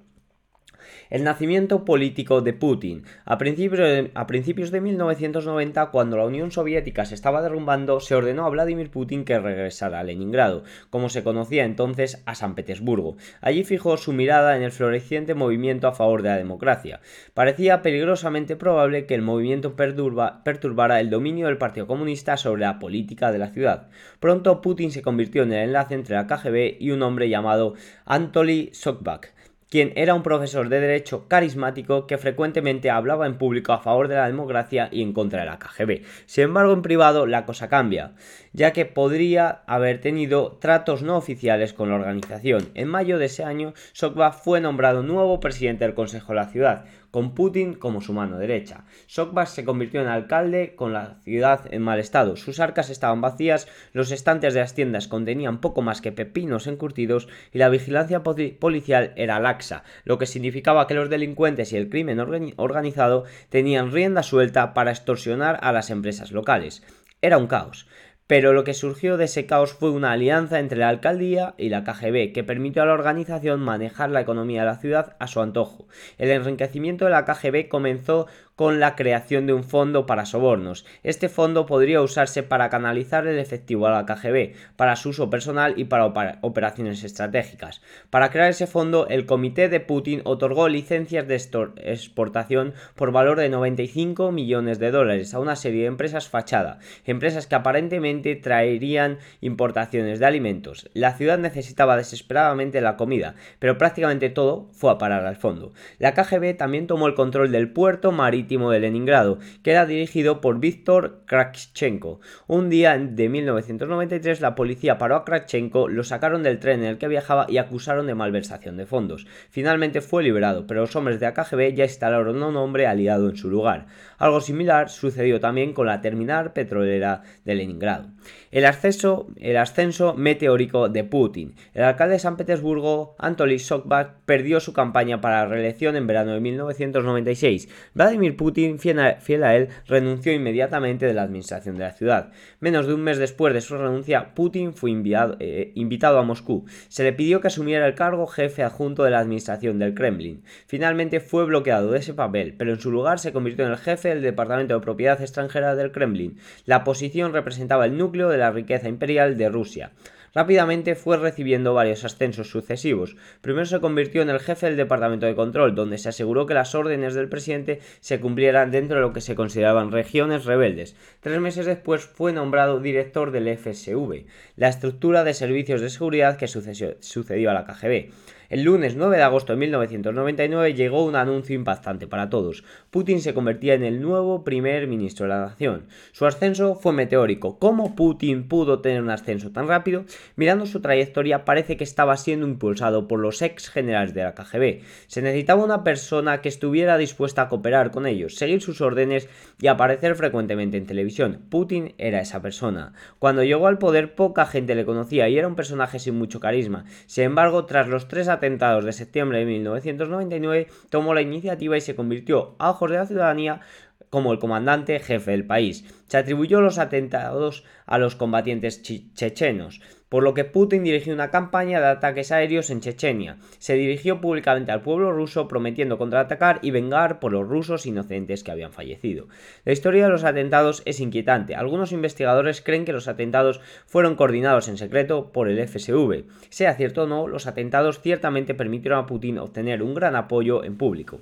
El 1.10 1.24
nacimiento 1.24 1.86
político 1.86 2.42
de 2.42 2.52
Putin. 2.52 3.04
A 3.24 3.38
principios 3.38 3.80
de, 3.80 4.12
a 4.14 4.28
principios 4.28 4.72
de 4.72 4.82
1990, 4.82 5.86
cuando 5.92 6.18
la 6.18 6.26
Unión 6.26 6.52
Soviética 6.52 7.06
se 7.06 7.16
estaba 7.16 7.42
derrumbando, 7.42 8.02
se 8.02 8.16
ordenó 8.16 8.46
a 8.46 8.50
Vladimir 8.50 8.92
Putin 8.92 9.24
que 9.24 9.40
regresara 9.40 10.00
a 10.00 10.04
Leningrado, 10.04 10.64
como 10.90 11.08
se 11.08 11.24
conocía 11.24 11.64
entonces 11.64 12.22
a 12.26 12.36
San 12.36 12.56
Petersburgo. 12.56 13.16
Allí 13.40 13.64
fijó 13.64 13.96
su 13.96 14.12
mirada 14.12 14.58
en 14.58 14.64
el 14.64 14.72
floreciente 14.72 15.34
movimiento 15.34 15.88
a 15.88 15.94
favor 15.94 16.24
de 16.24 16.30
la 16.30 16.38
democracia. 16.38 17.00
Parecía 17.34 17.82
peligrosamente 17.82 18.58
probable 18.58 19.06
que 19.06 19.16
el 19.16 19.22
movimiento 19.22 19.76
perturbara 19.76 21.00
el 21.00 21.10
dominio 21.10 21.48
del 21.48 21.58
Partido 21.58 21.88
Comunista 21.88 22.36
sobre 22.36 22.62
la 22.62 22.80
política 22.80 23.32
de 23.32 23.40
la 23.40 23.48
ciudad. 23.48 23.88
Pronto 24.20 24.62
Putin 24.62 24.92
se 24.92 25.02
convirtió 25.02 25.44
en 25.44 25.54
el 25.54 25.70
enlace 25.70 25.96
entre 25.96 26.16
la 26.16 26.28
KGB 26.28 26.78
y 26.80 26.92
un 26.92 27.02
hombre 27.02 27.30
llamado 27.30 27.76
Anatoly 28.06 28.72
Sokbak, 28.74 29.37
quien 29.70 29.92
era 29.96 30.14
un 30.14 30.24
profesor 30.24 30.70
de 30.70 30.80
derecho 30.80 31.28
carismático 31.28 32.08
que 32.08 32.18
frecuentemente 32.18 32.90
hablaba 32.90 33.26
en 33.26 33.38
público 33.38 33.74
a 33.74 33.80
favor 33.80 34.08
de 34.08 34.16
la 34.16 34.28
democracia 34.28 34.90
y 34.92 35.02
en 35.02 35.14
contra 35.14 35.42
de 35.42 35.48
la 35.48 35.60
KGB. 35.60 36.04
Sin 36.26 36.46
embargo, 36.46 36.74
en 36.74 36.82
privado 36.82 37.26
la 37.26 37.46
cosa 37.46 37.68
cambia, 37.68 38.14
ya 38.54 38.72
que 38.72 38.86
podría 38.86 39.64
haber 39.68 40.00
tenido 40.00 40.58
tratos 40.60 41.04
no 41.04 41.18
oficiales 41.18 41.74
con 41.74 41.90
la 41.90 41.96
organización. 41.96 42.70
En 42.76 42.88
mayo 42.88 43.18
de 43.18 43.26
ese 43.26 43.44
año, 43.44 43.74
Sokva 43.94 44.32
fue 44.32 44.62
nombrado 44.62 45.04
nuevo 45.04 45.40
presidente 45.40 45.84
del 45.84 45.94
Consejo 45.94 46.34
de 46.34 46.36
la 46.36 46.48
ciudad, 46.48 46.86
con 47.18 47.34
Putin 47.34 47.74
como 47.74 48.00
su 48.00 48.14
mano 48.14 48.38
derecha. 48.38 48.86
Sokvas 49.08 49.50
se 49.50 49.66
convirtió 49.66 50.02
en 50.02 50.08
alcalde 50.08 50.76
con 50.76 50.94
la 50.94 51.16
ciudad 51.24 51.62
en 51.72 51.82
mal 51.82 51.98
estado. 51.98 52.36
Sus 52.36 52.60
arcas 52.60 52.92
estaban 52.92 53.22
vacías, 53.22 53.68
los 53.92 54.12
estantes 54.12 54.54
de 54.54 54.60
las 54.60 54.76
tiendas 54.76 55.08
contenían 55.08 55.60
poco 55.60 55.82
más 55.82 56.00
que 56.00 56.12
pepinos 56.12 56.68
encurtidos 56.68 57.28
y 57.52 57.58
la 57.58 57.70
vigilancia 57.70 58.22
policial 58.22 59.14
era 59.16 59.40
laxa, 59.40 59.84
lo 60.04 60.20
que 60.20 60.28
significaba 60.28 60.86
que 60.86 60.94
los 60.94 61.10
delincuentes 61.10 61.74
y 61.74 61.78
el 61.78 61.90
crimen 61.90 62.20
organizado 62.20 63.24
tenían 63.50 63.92
rienda 63.92 64.22
suelta 64.22 64.76
para 64.76 64.92
extorsionar 64.92 65.58
a 65.64 65.72
las 65.72 65.90
empresas 65.90 66.32
locales. 66.32 66.84
Era 67.24 67.40
un 67.40 67.48
caos. 67.48 67.88
Pero 68.28 68.52
lo 68.52 68.66
que 68.66 68.74
surgió 68.74 69.16
de 69.16 69.26
ese 69.26 69.46
caos 69.46 69.72
fue 69.74 69.90
una 69.90 70.12
alianza 70.12 70.60
entre 70.60 70.80
la 70.80 70.90
alcaldía 70.90 71.56
y 71.58 71.70
la 71.70 71.86
KGB 71.86 72.34
que 72.34 72.44
permitió 72.46 72.84
a 72.84 72.86
la 72.86 72.94
organización 72.94 73.62
manejar 73.62 74.10
la 74.10 74.20
economía 74.20 74.62
de 74.62 74.68
la 74.68 74.78
ciudad 74.78 75.16
a 75.20 75.28
su 75.28 75.42
antojo. 75.42 75.88
El 76.18 76.32
enriquecimiento 76.32 77.06
de 77.06 77.12
la 77.12 77.24
KGB 77.24 77.70
comenzó 77.70 78.28
con 78.58 78.80
la 78.80 78.96
creación 78.96 79.46
de 79.46 79.54
un 79.54 79.64
fondo 79.64 80.08
para 80.08 80.26
sobornos. 80.26 80.84
Este 81.04 81.30
fondo 81.30 81.68
podría 81.68 82.02
usarse 82.02 82.42
para 82.42 82.70
canalizar 82.70 83.28
el 83.28 83.38
efectivo 83.38 83.86
a 83.86 83.92
la 83.92 84.06
KGB, 84.08 84.56
para 84.76 84.96
su 84.96 85.10
uso 85.10 85.30
personal 85.30 85.76
y 85.78 85.84
para 85.84 86.08
operaciones 86.42 87.04
estratégicas. 87.04 87.84
Para 88.10 88.32
crear 88.32 88.50
ese 88.50 88.66
fondo, 88.66 89.08
el 89.10 89.28
comité 89.28 89.70
de 89.70 89.80
Putin 89.80 90.22
otorgó 90.24 90.70
licencias 90.70 91.28
de 91.28 91.36
exportación 91.36 92.74
por 92.96 93.12
valor 93.12 93.38
de 93.38 93.50
95 93.50 94.32
millones 94.32 94.80
de 94.80 94.90
dólares 94.90 95.36
a 95.36 95.40
una 95.40 95.56
serie 95.56 95.82
de 95.82 95.88
empresas 95.88 96.28
fachada, 96.28 96.80
empresas 97.06 97.46
que 97.46 97.54
aparentemente 97.54 98.36
traerían 98.36 99.20
importaciones 99.40 100.18
de 100.20 100.26
alimentos. 100.26 100.90
La 100.96 101.14
ciudad 101.14 101.38
necesitaba 101.38 101.96
desesperadamente 101.96 102.82
la 102.82 102.98
comida, 102.98 103.36
pero 103.60 103.78
prácticamente 103.78 104.32
todo 104.32 104.68
fue 104.72 104.90
a 104.90 104.98
parar 104.98 105.28
al 105.28 105.36
fondo. 105.36 105.74
La 106.00 106.16
KGB 106.16 106.58
también 106.58 106.88
tomó 106.88 107.06
el 107.06 107.14
control 107.14 107.52
del 107.52 107.72
puerto 107.72 108.12
marítimo 108.12 108.47
de 108.48 108.80
Leningrado, 108.80 109.40
que 109.62 109.72
era 109.72 109.86
dirigido 109.86 110.42
por 110.42 110.60
Víctor 110.60 111.24
Kravchenko. 111.26 112.22
Un 112.48 112.70
día 112.70 112.98
de 112.98 113.30
1993 113.30 114.42
la 114.42 114.56
policía 114.56 114.98
paró 114.98 115.18
a 115.18 115.26
Kravchenko, 115.26 115.90
lo 115.90 116.04
sacaron 116.04 116.44
del 116.44 116.60
tren 116.60 116.80
en 116.80 116.86
el 116.86 116.98
que 116.98 117.08
viajaba 117.08 117.46
y 117.50 117.58
acusaron 117.58 118.08
de 118.08 118.16
malversación 118.16 118.78
de 118.78 118.86
fondos. 118.86 119.28
Finalmente 119.50 120.02
fue 120.02 120.24
liberado, 120.24 120.66
pero 120.66 120.82
los 120.82 120.96
hombres 120.96 121.20
de 121.20 121.28
AKGB 121.28 121.74
ya 121.74 121.84
instalaron 121.84 122.42
a 122.42 122.48
un 122.48 122.56
hombre 122.56 122.88
aliado 122.88 123.30
en 123.30 123.36
su 123.36 123.50
lugar. 123.50 123.88
Algo 124.18 124.42
similar 124.42 124.90
sucedió 124.90 125.40
también 125.40 125.74
con 125.74 125.88
la 125.88 126.02
terminal 126.02 126.54
petrolera 126.54 127.24
de 127.44 127.56
Leningrado. 127.56 128.08
El 128.52 128.66
ascenso, 128.66 130.14
meteórico 130.16 130.90
de 130.90 131.04
Putin. 131.04 131.56
El 131.74 131.84
alcalde 131.84 132.14
de 132.14 132.20
San 132.20 132.38
Petersburgo, 132.38 133.16
Anatoly 133.20 133.60
Sokbak, 133.60 134.22
perdió 134.26 134.60
su 134.60 134.74
campaña 134.74 135.22
para 135.22 135.44
la 135.44 135.48
reelección 135.48 135.96
en 135.96 136.08
verano 136.08 136.34
de 136.34 136.40
1996. 136.40 137.70
Vladimir 137.94 138.36
Putin, 138.38 138.80
fiel 138.80 139.00
a, 139.00 139.56
él, 139.56 139.70
renunció 139.88 140.34
inmediatamente 140.34 141.06
de 141.06 141.14
la 141.14 141.24
administración 141.24 141.78
de 141.78 141.84
la 141.84 141.92
ciudad. 141.92 142.32
Menos 142.60 142.88
de 142.88 142.94
un 142.94 143.02
mes 143.02 143.18
después 143.18 143.54
de 143.54 143.62
su 143.62 143.78
renuncia, 143.78 144.34
Putin 144.34 144.74
fue 144.74 144.92
eh, 144.92 145.72
invitado 145.76 146.20
a 146.20 146.24
Moscú. 146.24 146.66
Se 146.88 147.04
le 147.04 147.14
pidió 147.14 147.42
que 147.42 147.48
asumiera 147.48 147.86
el 147.86 147.96
cargo 147.96 148.28
jefe 148.28 148.64
adjunto 148.64 149.04
de 149.04 149.12
la 149.12 149.20
administración 149.20 149.80
del 149.80 149.94
Kremlin. 149.94 150.44
Finalmente 150.66 151.20
fue 151.20 151.46
bloqueado 151.46 151.92
de 151.92 152.00
ese 152.00 152.14
papel, 152.14 152.56
pero 152.58 152.72
en 152.74 152.80
su 152.80 152.92
lugar 152.92 153.20
se 153.20 153.32
convirtió 153.32 153.66
en 153.66 153.72
el 153.72 153.78
jefe 153.78 154.10
del 154.10 154.22
Departamento 154.22 154.74
de 154.74 154.82
Propiedad 154.82 155.22
Extranjera 155.22 155.76
del 155.76 155.92
Kremlin. 155.92 156.38
La 156.66 156.84
posición 156.84 157.34
representaba 157.34 157.86
el 157.86 157.98
núcleo 157.98 158.17
de 158.26 158.38
la 158.38 158.52
riqueza 158.52 158.90
imperial 158.90 159.38
de 159.38 159.50
Rusia. 159.50 159.92
Rápidamente 160.34 160.94
fue 160.94 161.18
recibiendo 161.18 161.74
varios 161.74 162.04
ascensos 162.04 162.52
sucesivos. 162.52 163.16
Primero 163.42 163.66
se 163.66 163.80
convirtió 163.80 164.22
en 164.22 164.30
el 164.30 164.40
jefe 164.40 164.68
del 164.68 164.78
Departamento 164.78 165.26
de 165.26 165.34
Control, 165.34 165.74
donde 165.74 165.98
se 165.98 166.10
aseguró 166.10 166.46
que 166.46 166.54
las 166.54 166.76
órdenes 166.76 167.16
del 167.16 167.30
presidente 167.30 167.80
se 168.02 168.20
cumplieran 168.20 168.70
dentro 168.70 168.98
de 168.98 169.02
lo 169.02 169.14
que 169.14 169.22
se 169.22 169.36
consideraban 169.36 169.92
regiones 169.92 170.46
rebeldes. 170.46 170.96
Tres 171.22 171.40
meses 171.40 171.66
después 171.66 172.06
fue 172.06 172.34
nombrado 172.34 172.80
director 172.80 173.32
del 173.32 173.58
FSV, 173.58 174.26
la 174.58 174.68
estructura 174.68 175.24
de 175.24 175.34
servicios 175.34 175.82
de 175.82 175.90
seguridad 175.90 176.38
que 176.38 176.48
sucedió 176.48 177.50
a 177.50 177.54
la 177.54 177.66
KGB. 177.66 178.12
El 178.50 178.64
lunes 178.64 178.96
9 178.96 179.18
de 179.18 179.24
agosto 179.24 179.52
de 179.52 179.60
1999 179.60 180.74
llegó 180.74 181.04
un 181.04 181.18
anuncio 181.18 181.54
impactante 181.54 182.08
para 182.08 182.30
todos. 182.30 182.64
Putin 182.92 183.20
se 183.20 183.34
convertía 183.34 183.74
en 183.74 183.84
el 183.84 184.02
nuevo 184.02 184.46
primer 184.46 184.88
ministro 184.88 185.26
de 185.26 185.34
la 185.34 185.42
nación. 185.42 185.88
Su 186.14 186.26
ascenso 186.26 186.76
fue 186.76 186.94
meteórico. 186.94 187.60
¿Cómo 187.60 187.94
Putin 187.94 188.48
pudo 188.48 188.80
tener 188.80 189.02
un 189.02 189.10
ascenso 189.10 189.52
tan 189.52 189.68
rápido? 189.68 190.06
Mirando 190.38 190.66
su 190.66 190.80
trayectoria 190.80 191.44
parece 191.44 191.76
que 191.76 191.84
estaba 191.84 192.16
siendo 192.16 192.48
impulsado 192.48 193.10
por 193.10 193.20
los 193.20 193.42
ex 193.42 193.70
generales 193.70 194.14
de 194.14 194.24
la 194.24 194.34
KGB. 194.34 194.80
Se 195.08 195.22
necesitaba 195.22 195.66
una 195.66 195.84
persona 195.84 196.40
que 196.40 196.48
estuviera 196.48 196.98
dispuesta 196.98 197.42
a 197.42 197.50
cooperar 197.50 197.92
con 197.92 198.06
ellos, 198.06 198.36
seguir 198.36 198.62
sus 198.62 198.80
órdenes 198.80 199.28
y 199.60 199.68
aparecer 199.68 200.16
frecuentemente 200.16 200.78
en 200.78 200.86
televisión. 200.86 201.42
Putin 201.50 201.96
era 201.98 202.22
esa 202.22 202.42
persona. 202.42 202.94
Cuando 203.20 203.44
llegó 203.44 203.68
al 203.68 203.78
poder 203.78 204.16
poca 204.16 204.46
gente 204.46 204.74
le 204.74 204.86
conocía 204.86 205.28
y 205.28 205.38
era 205.38 205.50
un 205.50 205.56
personaje 205.56 206.00
sin 206.00 206.18
mucho 206.18 206.40
carisma. 206.40 206.86
Sin 207.08 207.26
embargo, 207.26 207.66
tras 207.66 207.90
los 207.90 208.08
tres 208.08 208.30
atentados 208.38 208.86
de 208.86 208.94
septiembre 208.94 209.40
de 209.40 209.46
1999, 209.46 210.68
tomó 210.90 211.14
la 211.14 211.22
iniciativa 211.22 211.78
y 211.78 211.82
se 211.82 211.96
convirtió, 211.96 212.56
a 212.60 212.72
ojos 212.72 212.90
de 212.90 212.98
la 212.98 213.06
ciudadanía, 213.06 213.62
como 214.10 214.32
el 214.32 214.40
comandante 214.40 215.00
jefe 215.00 215.32
del 215.32 215.46
país. 215.46 215.86
Se 216.08 216.18
atribuyó 216.18 216.62
los 216.62 216.80
atentados 216.80 217.64
a 217.86 217.98
los 217.98 218.16
combatientes 218.16 218.82
chechenos, 218.82 219.82
por 220.10 220.24
lo 220.24 220.34
que 220.34 220.46
Putin 220.46 220.84
dirigió 220.84 221.14
una 221.14 221.32
campaña 221.32 221.80
de 221.80 221.88
ataques 221.88 222.32
aéreos 222.32 222.70
en 222.70 222.80
Chechenia. 222.80 223.38
Se 223.60 223.74
dirigió 223.74 224.22
públicamente 224.22 224.72
al 224.72 224.82
pueblo 224.82 225.12
ruso 225.12 225.48
prometiendo 225.48 225.98
contraatacar 225.98 226.60
y 226.62 226.72
vengar 226.72 227.20
por 227.20 227.34
los 227.34 227.48
rusos 227.48 227.86
inocentes 227.86 228.44
que 228.44 228.52
habían 228.52 228.72
fallecido. 228.72 229.28
La 229.66 229.74
historia 229.74 230.06
de 230.06 230.12
los 230.12 230.24
atentados 230.24 230.82
es 230.86 231.00
inquietante. 231.02 231.56
Algunos 231.56 231.92
investigadores 231.92 232.62
creen 232.62 232.86
que 232.86 232.94
los 232.94 233.08
atentados 233.08 233.60
fueron 233.86 234.16
coordinados 234.16 234.70
en 234.70 234.78
secreto 234.78 235.32
por 235.32 235.50
el 235.50 235.68
FSV. 235.68 236.24
Sea 236.50 236.76
cierto 236.76 237.04
o 237.04 237.08
no, 237.08 237.28
los 237.28 237.48
atentados 237.48 238.00
ciertamente 238.02 238.54
permitieron 238.54 239.00
a 239.00 239.06
Putin 239.08 239.40
obtener 239.40 239.84
un 239.84 239.94
gran 239.94 240.16
apoyo 240.16 240.64
en 240.64 240.78
público. 240.78 241.20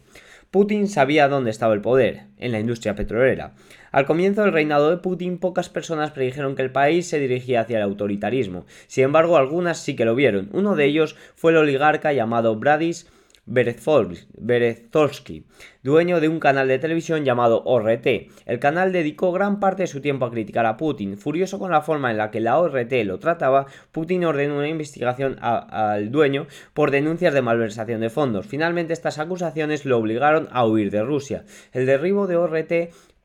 Putin 0.55 0.87
sabía 0.87 1.27
dónde 1.27 1.51
estaba 1.51 1.73
el 1.73 1.81
poder, 1.81 2.27
en 2.37 2.53
la 2.53 2.61
industria 2.61 2.95
petrolera. 2.95 3.55
Al 3.91 4.05
comienzo 4.05 4.41
del 4.41 4.53
reinado 4.53 4.89
de 4.89 4.95
Putin, 4.95 5.37
pocas 5.37 5.67
personas 5.67 6.11
predijeron 6.11 6.55
que 6.55 6.61
el 6.61 6.71
país 6.71 7.07
se 7.07 7.19
dirigía 7.19 7.59
hacia 7.59 7.75
el 7.75 7.83
autoritarismo. 7.83 8.65
Sin 8.87 9.03
embargo, 9.03 9.35
algunas 9.35 9.79
sí 9.79 9.97
que 9.97 10.05
lo 10.05 10.15
vieron. 10.15 10.47
Uno 10.53 10.77
de 10.77 10.85
ellos 10.85 11.17
fue 11.35 11.51
el 11.51 11.57
oligarca 11.57 12.13
llamado 12.13 12.55
Bradis 12.55 13.05
Berezovsky, 13.45 15.43
dueño 15.85 16.19
de 16.19 16.29
un 16.29 16.39
canal 16.39 16.67
de 16.67 16.79
televisión 16.79 17.25
llamado 17.25 17.61
ORT. 17.63 18.07
El 18.47 18.59
canal 18.59 18.91
dedicó 18.91 19.31
gran 19.31 19.59
parte 19.59 19.83
de 19.83 19.87
su 19.87 20.01
tiempo 20.01 20.25
a 20.25 20.31
criticar 20.31 20.65
a 20.65 20.77
Putin. 20.77 21.15
Furioso 21.15 21.59
con 21.59 21.69
la 21.69 21.83
forma 21.83 22.09
en 22.09 22.17
la 22.17 22.31
que 22.31 22.39
la 22.39 22.57
ORT 22.57 22.91
lo 23.05 23.19
trataba, 23.19 23.67
Putin 23.91 24.25
ordenó 24.25 24.57
una 24.57 24.67
investigación 24.67 25.37
al 25.41 26.09
dueño 26.09 26.47
por 26.73 26.89
denuncias 26.89 27.35
de 27.35 27.43
malversación 27.43 28.01
de 28.01 28.09
fondos. 28.09 28.47
Finalmente 28.47 28.93
estas 28.93 29.19
acusaciones 29.19 29.85
lo 29.85 29.99
obligaron 29.99 30.47
a 30.51 30.65
huir 30.65 30.89
de 30.89 31.03
Rusia. 31.03 31.45
El 31.71 31.85
derribo 31.85 32.25
de 32.25 32.37
ORT 32.37 32.73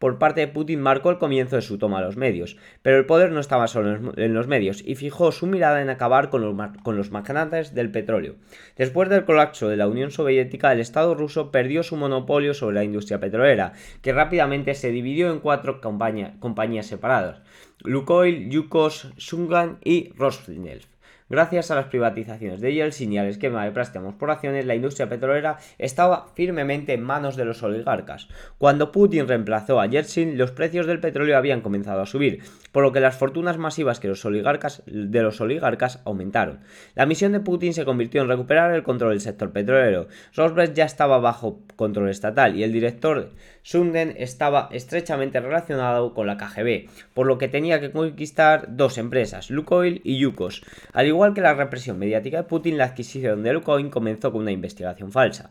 por 0.00 0.18
parte 0.18 0.40
de 0.40 0.48
Putin 0.48 0.80
marcó 0.80 1.10
el 1.10 1.18
comienzo 1.18 1.56
de 1.56 1.62
su 1.62 1.76
toma 1.76 1.98
a 1.98 2.00
los 2.00 2.16
medios, 2.16 2.56
pero 2.80 2.96
el 2.96 3.04
poder 3.04 3.32
no 3.32 3.38
estaba 3.38 3.68
solo 3.68 4.14
en 4.16 4.34
los 4.34 4.48
medios 4.48 4.82
y 4.84 4.94
fijó 4.94 5.30
su 5.30 5.46
mirada 5.46 5.82
en 5.82 5.90
acabar 5.90 6.30
con 6.30 6.40
los, 6.40 7.10
magnates 7.10 7.74
del 7.74 7.90
petróleo. 7.90 8.36
Después 8.78 9.10
del 9.10 9.26
colapso 9.26 9.68
de 9.68 9.76
la 9.76 9.88
Unión 9.88 10.10
Soviética, 10.10 10.72
el 10.72 10.80
Estado 10.80 11.14
ruso 11.14 11.50
perdió 11.50 11.82
su 11.82 11.96
monopolio 11.96 12.49
sobre 12.54 12.74
la 12.74 12.84
industria 12.84 13.20
petrolera, 13.20 13.72
que 14.02 14.12
rápidamente 14.12 14.74
se 14.74 14.90
dividió 14.90 15.32
en 15.32 15.40
cuatro 15.40 15.80
compañías 15.80 16.86
separadas: 16.86 17.42
Lukoil, 17.84 18.50
Yukos, 18.50 19.12
Sungan 19.16 19.78
y 19.84 20.12
Rosneft. 20.16 20.89
Gracias 21.30 21.70
a 21.70 21.76
las 21.76 21.86
privatizaciones 21.86 22.60
de 22.60 22.74
Yeltsin 22.74 23.12
y 23.12 23.18
al 23.18 23.28
esquema 23.28 23.64
de 23.64 23.70
préstamos 23.70 24.16
por 24.16 24.32
acciones, 24.32 24.66
la 24.66 24.74
industria 24.74 25.08
petrolera 25.08 25.58
estaba 25.78 26.26
firmemente 26.34 26.92
en 26.92 27.04
manos 27.04 27.36
de 27.36 27.44
los 27.44 27.62
oligarcas. 27.62 28.26
Cuando 28.58 28.90
Putin 28.90 29.28
reemplazó 29.28 29.80
a 29.80 29.86
Yeltsin, 29.86 30.36
los 30.36 30.50
precios 30.50 30.88
del 30.88 30.98
petróleo 30.98 31.38
habían 31.38 31.60
comenzado 31.60 32.00
a 32.00 32.06
subir, 32.06 32.42
por 32.72 32.82
lo 32.82 32.90
que 32.90 32.98
las 32.98 33.16
fortunas 33.16 33.58
masivas 33.58 34.00
que 34.00 34.08
los 34.08 34.24
oligarcas, 34.24 34.82
de 34.86 35.22
los 35.22 35.40
oligarcas 35.40 36.02
aumentaron. 36.04 36.58
La 36.96 37.06
misión 37.06 37.30
de 37.30 37.38
Putin 37.38 37.74
se 37.74 37.84
convirtió 37.84 38.22
en 38.22 38.28
recuperar 38.28 38.74
el 38.74 38.82
control 38.82 39.10
del 39.10 39.20
sector 39.20 39.52
petrolero. 39.52 40.08
Rosbrest 40.34 40.74
ya 40.74 40.84
estaba 40.84 41.20
bajo 41.20 41.60
control 41.76 42.08
estatal 42.08 42.56
y 42.56 42.64
el 42.64 42.72
director 42.72 43.30
Sunden 43.62 44.14
estaba 44.16 44.68
estrechamente 44.72 45.40
relacionado 45.40 46.14
con 46.14 46.26
la 46.26 46.36
KGB, 46.36 46.88
por 47.14 47.26
lo 47.26 47.38
que 47.38 47.48
tenía 47.48 47.80
que 47.80 47.92
conquistar 47.92 48.76
dos 48.76 48.98
empresas, 48.98 49.50
Lukoil 49.50 50.00
y 50.04 50.18
Yukos. 50.18 50.62
Al 50.92 51.06
igual 51.06 51.34
que 51.34 51.40
la 51.40 51.54
represión 51.54 51.98
mediática 51.98 52.38
de 52.38 52.44
Putin, 52.44 52.78
la 52.78 52.84
adquisición 52.84 53.42
de 53.42 53.52
Lukoil 53.52 53.90
comenzó 53.90 54.32
con 54.32 54.42
una 54.42 54.52
investigación 54.52 55.12
falsa. 55.12 55.50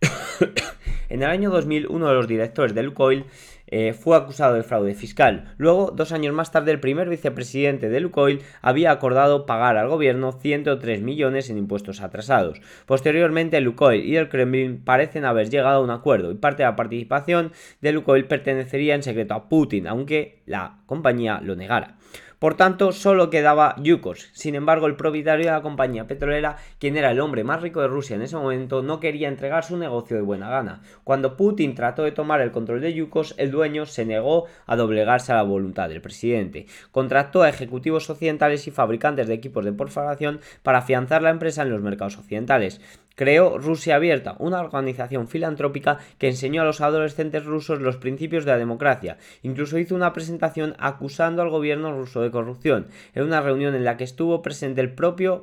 en 1.08 1.22
el 1.22 1.28
año 1.28 1.50
2000, 1.50 1.88
uno 1.88 2.08
de 2.08 2.14
los 2.14 2.28
directores 2.28 2.74
de 2.74 2.82
Lukoil 2.82 3.26
eh, 3.70 3.92
fue 3.92 4.16
acusado 4.16 4.54
de 4.54 4.62
fraude 4.62 4.94
fiscal. 4.94 5.54
Luego, 5.56 5.92
dos 5.94 6.12
años 6.12 6.34
más 6.34 6.52
tarde, 6.52 6.72
el 6.72 6.80
primer 6.80 7.08
vicepresidente 7.08 7.88
de 7.88 8.00
Lukoil 8.00 8.40
había 8.62 8.90
acordado 8.90 9.46
pagar 9.46 9.76
al 9.76 9.88
gobierno 9.88 10.32
103 10.32 11.02
millones 11.02 11.50
en 11.50 11.58
impuestos 11.58 12.00
atrasados. 12.00 12.60
Posteriormente, 12.86 13.60
Lukoil 13.60 14.04
y 14.04 14.16
el 14.16 14.28
Kremlin 14.28 14.82
parecen 14.84 15.24
haber 15.24 15.50
llegado 15.50 15.80
a 15.80 15.84
un 15.84 15.90
acuerdo 15.90 16.30
y 16.30 16.34
parte 16.34 16.62
de 16.62 16.68
la 16.68 16.76
participación 16.76 17.52
de 17.80 17.92
Lukoil 17.92 18.26
pertenecería 18.26 18.94
en 18.94 19.02
secreto 19.02 19.34
a 19.34 19.48
Putin, 19.48 19.86
aunque 19.86 20.42
la 20.46 20.78
compañía 20.86 21.40
lo 21.42 21.56
negara. 21.56 21.96
Por 22.40 22.54
tanto, 22.54 22.92
solo 22.92 23.28
quedaba 23.28 23.74
Yukos. 23.82 24.30
Sin 24.32 24.54
embargo, 24.54 24.86
el 24.86 24.96
propietario 24.96 25.44
de 25.44 25.52
la 25.52 25.60
compañía 25.60 26.06
petrolera, 26.06 26.56
quien 26.78 26.96
era 26.96 27.10
el 27.10 27.20
hombre 27.20 27.44
más 27.44 27.60
rico 27.60 27.82
de 27.82 27.88
Rusia 27.88 28.16
en 28.16 28.22
ese 28.22 28.34
momento, 28.34 28.80
no 28.82 28.98
quería 28.98 29.28
entregar 29.28 29.62
su 29.62 29.76
negocio 29.76 30.16
de 30.16 30.22
buena 30.22 30.48
gana. 30.48 30.80
Cuando 31.04 31.36
Putin 31.36 31.74
trató 31.74 32.02
de 32.02 32.12
tomar 32.12 32.40
el 32.40 32.50
control 32.50 32.80
de 32.80 32.94
Yukos, 32.94 33.34
el 33.36 33.50
dueño 33.50 33.84
se 33.84 34.06
negó 34.06 34.46
a 34.64 34.74
doblegarse 34.76 35.32
a 35.32 35.34
la 35.34 35.42
voluntad 35.42 35.90
del 35.90 36.00
presidente. 36.00 36.64
Contrató 36.92 37.42
a 37.42 37.50
ejecutivos 37.50 38.08
occidentales 38.08 38.66
y 38.66 38.70
fabricantes 38.70 39.28
de 39.28 39.34
equipos 39.34 39.66
de 39.66 39.74
perforación 39.74 40.40
para 40.62 40.78
afianzar 40.78 41.20
la 41.20 41.28
empresa 41.28 41.60
en 41.60 41.70
los 41.70 41.82
mercados 41.82 42.16
occidentales 42.16 42.80
creó 43.20 43.58
Rusia 43.58 43.96
Abierta, 43.96 44.34
una 44.38 44.62
organización 44.62 45.28
filantrópica 45.28 45.98
que 46.16 46.28
enseñó 46.28 46.62
a 46.62 46.64
los 46.64 46.80
adolescentes 46.80 47.44
rusos 47.44 47.78
los 47.78 47.98
principios 47.98 48.46
de 48.46 48.52
la 48.52 48.56
democracia. 48.56 49.18
Incluso 49.42 49.76
hizo 49.76 49.94
una 49.94 50.14
presentación 50.14 50.74
acusando 50.78 51.42
al 51.42 51.50
gobierno 51.50 51.92
ruso 51.92 52.22
de 52.22 52.30
corrupción, 52.30 52.86
en 53.12 53.24
una 53.24 53.42
reunión 53.42 53.74
en 53.74 53.84
la 53.84 53.98
que 53.98 54.04
estuvo 54.04 54.40
presente 54.40 54.80
el 54.80 54.94
propio 54.94 55.42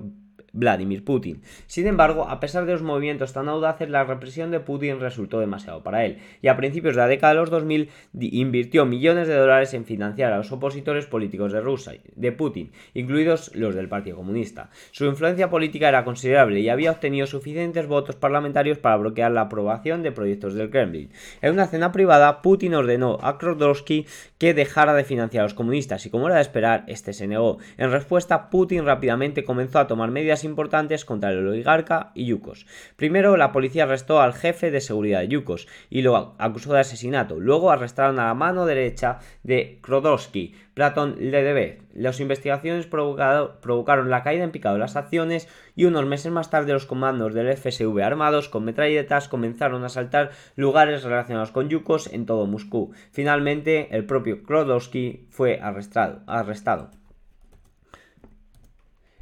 Vladimir 0.58 1.04
Putin. 1.04 1.42
Sin 1.68 1.88
embargo, 1.88 2.28
a 2.28 2.40
pesar 2.40 2.66
de 2.66 2.74
los 2.74 2.82
movimientos 2.82 3.34
tan 3.34 3.48
audaces, 3.48 3.90
la 3.90 4.04
represión 4.04 4.52
de 4.52 4.60
Putin 4.60 5.00
resultó 5.00 5.40
demasiado 5.40 5.84
para 5.84 6.06
él, 6.06 6.18
y 6.42 6.48
a 6.48 6.58
principios 6.58 6.96
de 6.96 7.02
la 7.02 7.08
década 7.08 7.34
de 7.34 7.40
los 7.40 7.50
2000 7.50 7.90
invirtió 8.20 8.86
millones 8.86 9.28
de 9.28 9.36
dólares 9.36 9.74
en 9.74 9.86
financiar 9.86 10.34
a 10.34 10.38
los 10.38 10.52
opositores 10.52 11.06
políticos 11.06 11.52
de 11.52 11.62
Rusia, 11.62 11.94
de 12.16 12.32
Putin, 12.32 12.72
incluidos 12.94 13.56
los 13.56 13.76
del 13.76 13.88
Partido 13.88 14.18
Comunista. 14.18 14.70
Su 14.92 15.06
influencia 15.06 15.50
política 15.50 15.90
era 15.90 16.04
considerable 16.04 16.60
y 16.60 16.70
había 16.70 16.92
obtenido 16.92 17.28
suficientes 17.28 17.88
votos 17.88 18.16
parlamentarios 18.16 18.80
para 18.80 18.98
bloquear 18.98 19.32
la 19.32 19.42
aprobación 19.42 20.02
de 20.02 20.12
proyectos 20.12 20.56
del 20.56 20.70
Kremlin. 20.70 21.12
En 21.42 21.54
una 21.54 21.68
cena 21.68 21.92
privada, 21.92 22.42
Putin 22.42 22.74
ordenó 22.74 23.20
a 23.22 23.38
Krodowski 23.38 24.08
que 24.38 24.54
dejara 24.54 24.94
de 24.94 25.04
financiar 25.04 25.42
a 25.42 25.46
los 25.46 25.54
comunistas 25.54 26.06
y 26.06 26.10
como 26.10 26.28
era 26.28 26.38
de 26.38 26.42
esperar, 26.42 26.84
este 26.88 27.14
se 27.14 27.28
negó. 27.28 27.58
En 27.78 27.92
respuesta, 27.92 28.50
Putin 28.50 28.86
rápidamente 28.86 29.44
comenzó 29.44 29.80
a 29.80 29.88
tomar 29.88 30.12
medidas 30.12 30.44
importantes 30.48 31.06
contra 31.06 31.32
el 31.32 31.48
oligarca 31.48 32.12
y 32.16 32.26
Yukos. 32.26 32.66
Primero, 32.96 33.38
la 33.38 33.52
policía 33.52 33.84
arrestó 33.84 34.22
al 34.22 34.34
jefe 34.34 34.72
de 34.72 34.82
seguridad 34.82 35.20
de 35.20 35.28
Yukos 35.28 35.68
y 35.90 36.02
lo 36.02 36.36
acusó 36.38 36.74
de 36.74 36.80
asesinato. 36.80 37.40
Luego 37.40 37.72
arrestaron 37.72 38.20
a 38.20 38.26
la 38.26 38.34
mano 38.34 38.66
derecha 38.66 39.20
de 39.44 39.80
Krodowski, 39.82 40.56
Platon 40.74 41.16
Ledebev. 41.20 41.82
Las 41.94 42.20
investigaciones 42.20 42.86
provocaron 42.86 44.10
la 44.10 44.24
caída 44.24 44.44
en 44.44 44.52
picado 44.52 44.76
de 44.76 44.82
las 44.82 44.96
acciones 44.96 45.48
y 45.76 45.86
unos 45.86 46.06
meses 46.06 46.32
más 46.32 46.50
tarde 46.50 46.74
los 46.74 46.86
comandos 46.86 47.34
del 47.34 47.56
FSV 47.56 48.00
armados 48.04 48.50
con 48.50 48.64
metralletas 48.64 49.28
comenzaron 49.28 49.84
a 49.84 49.88
asaltar 49.88 50.32
lugares 50.56 51.04
relacionados 51.04 51.52
con 51.52 51.70
Yukos 51.70 52.14
en 52.14 52.26
todo 52.26 52.46
Moscú. 52.46 52.92
Finalmente, 53.12 53.96
el 53.96 54.06
propio 54.06 54.44
Krodowski 54.44 55.28
fue 55.30 55.60
arrestado. 55.60 56.22
arrestado. 56.28 56.92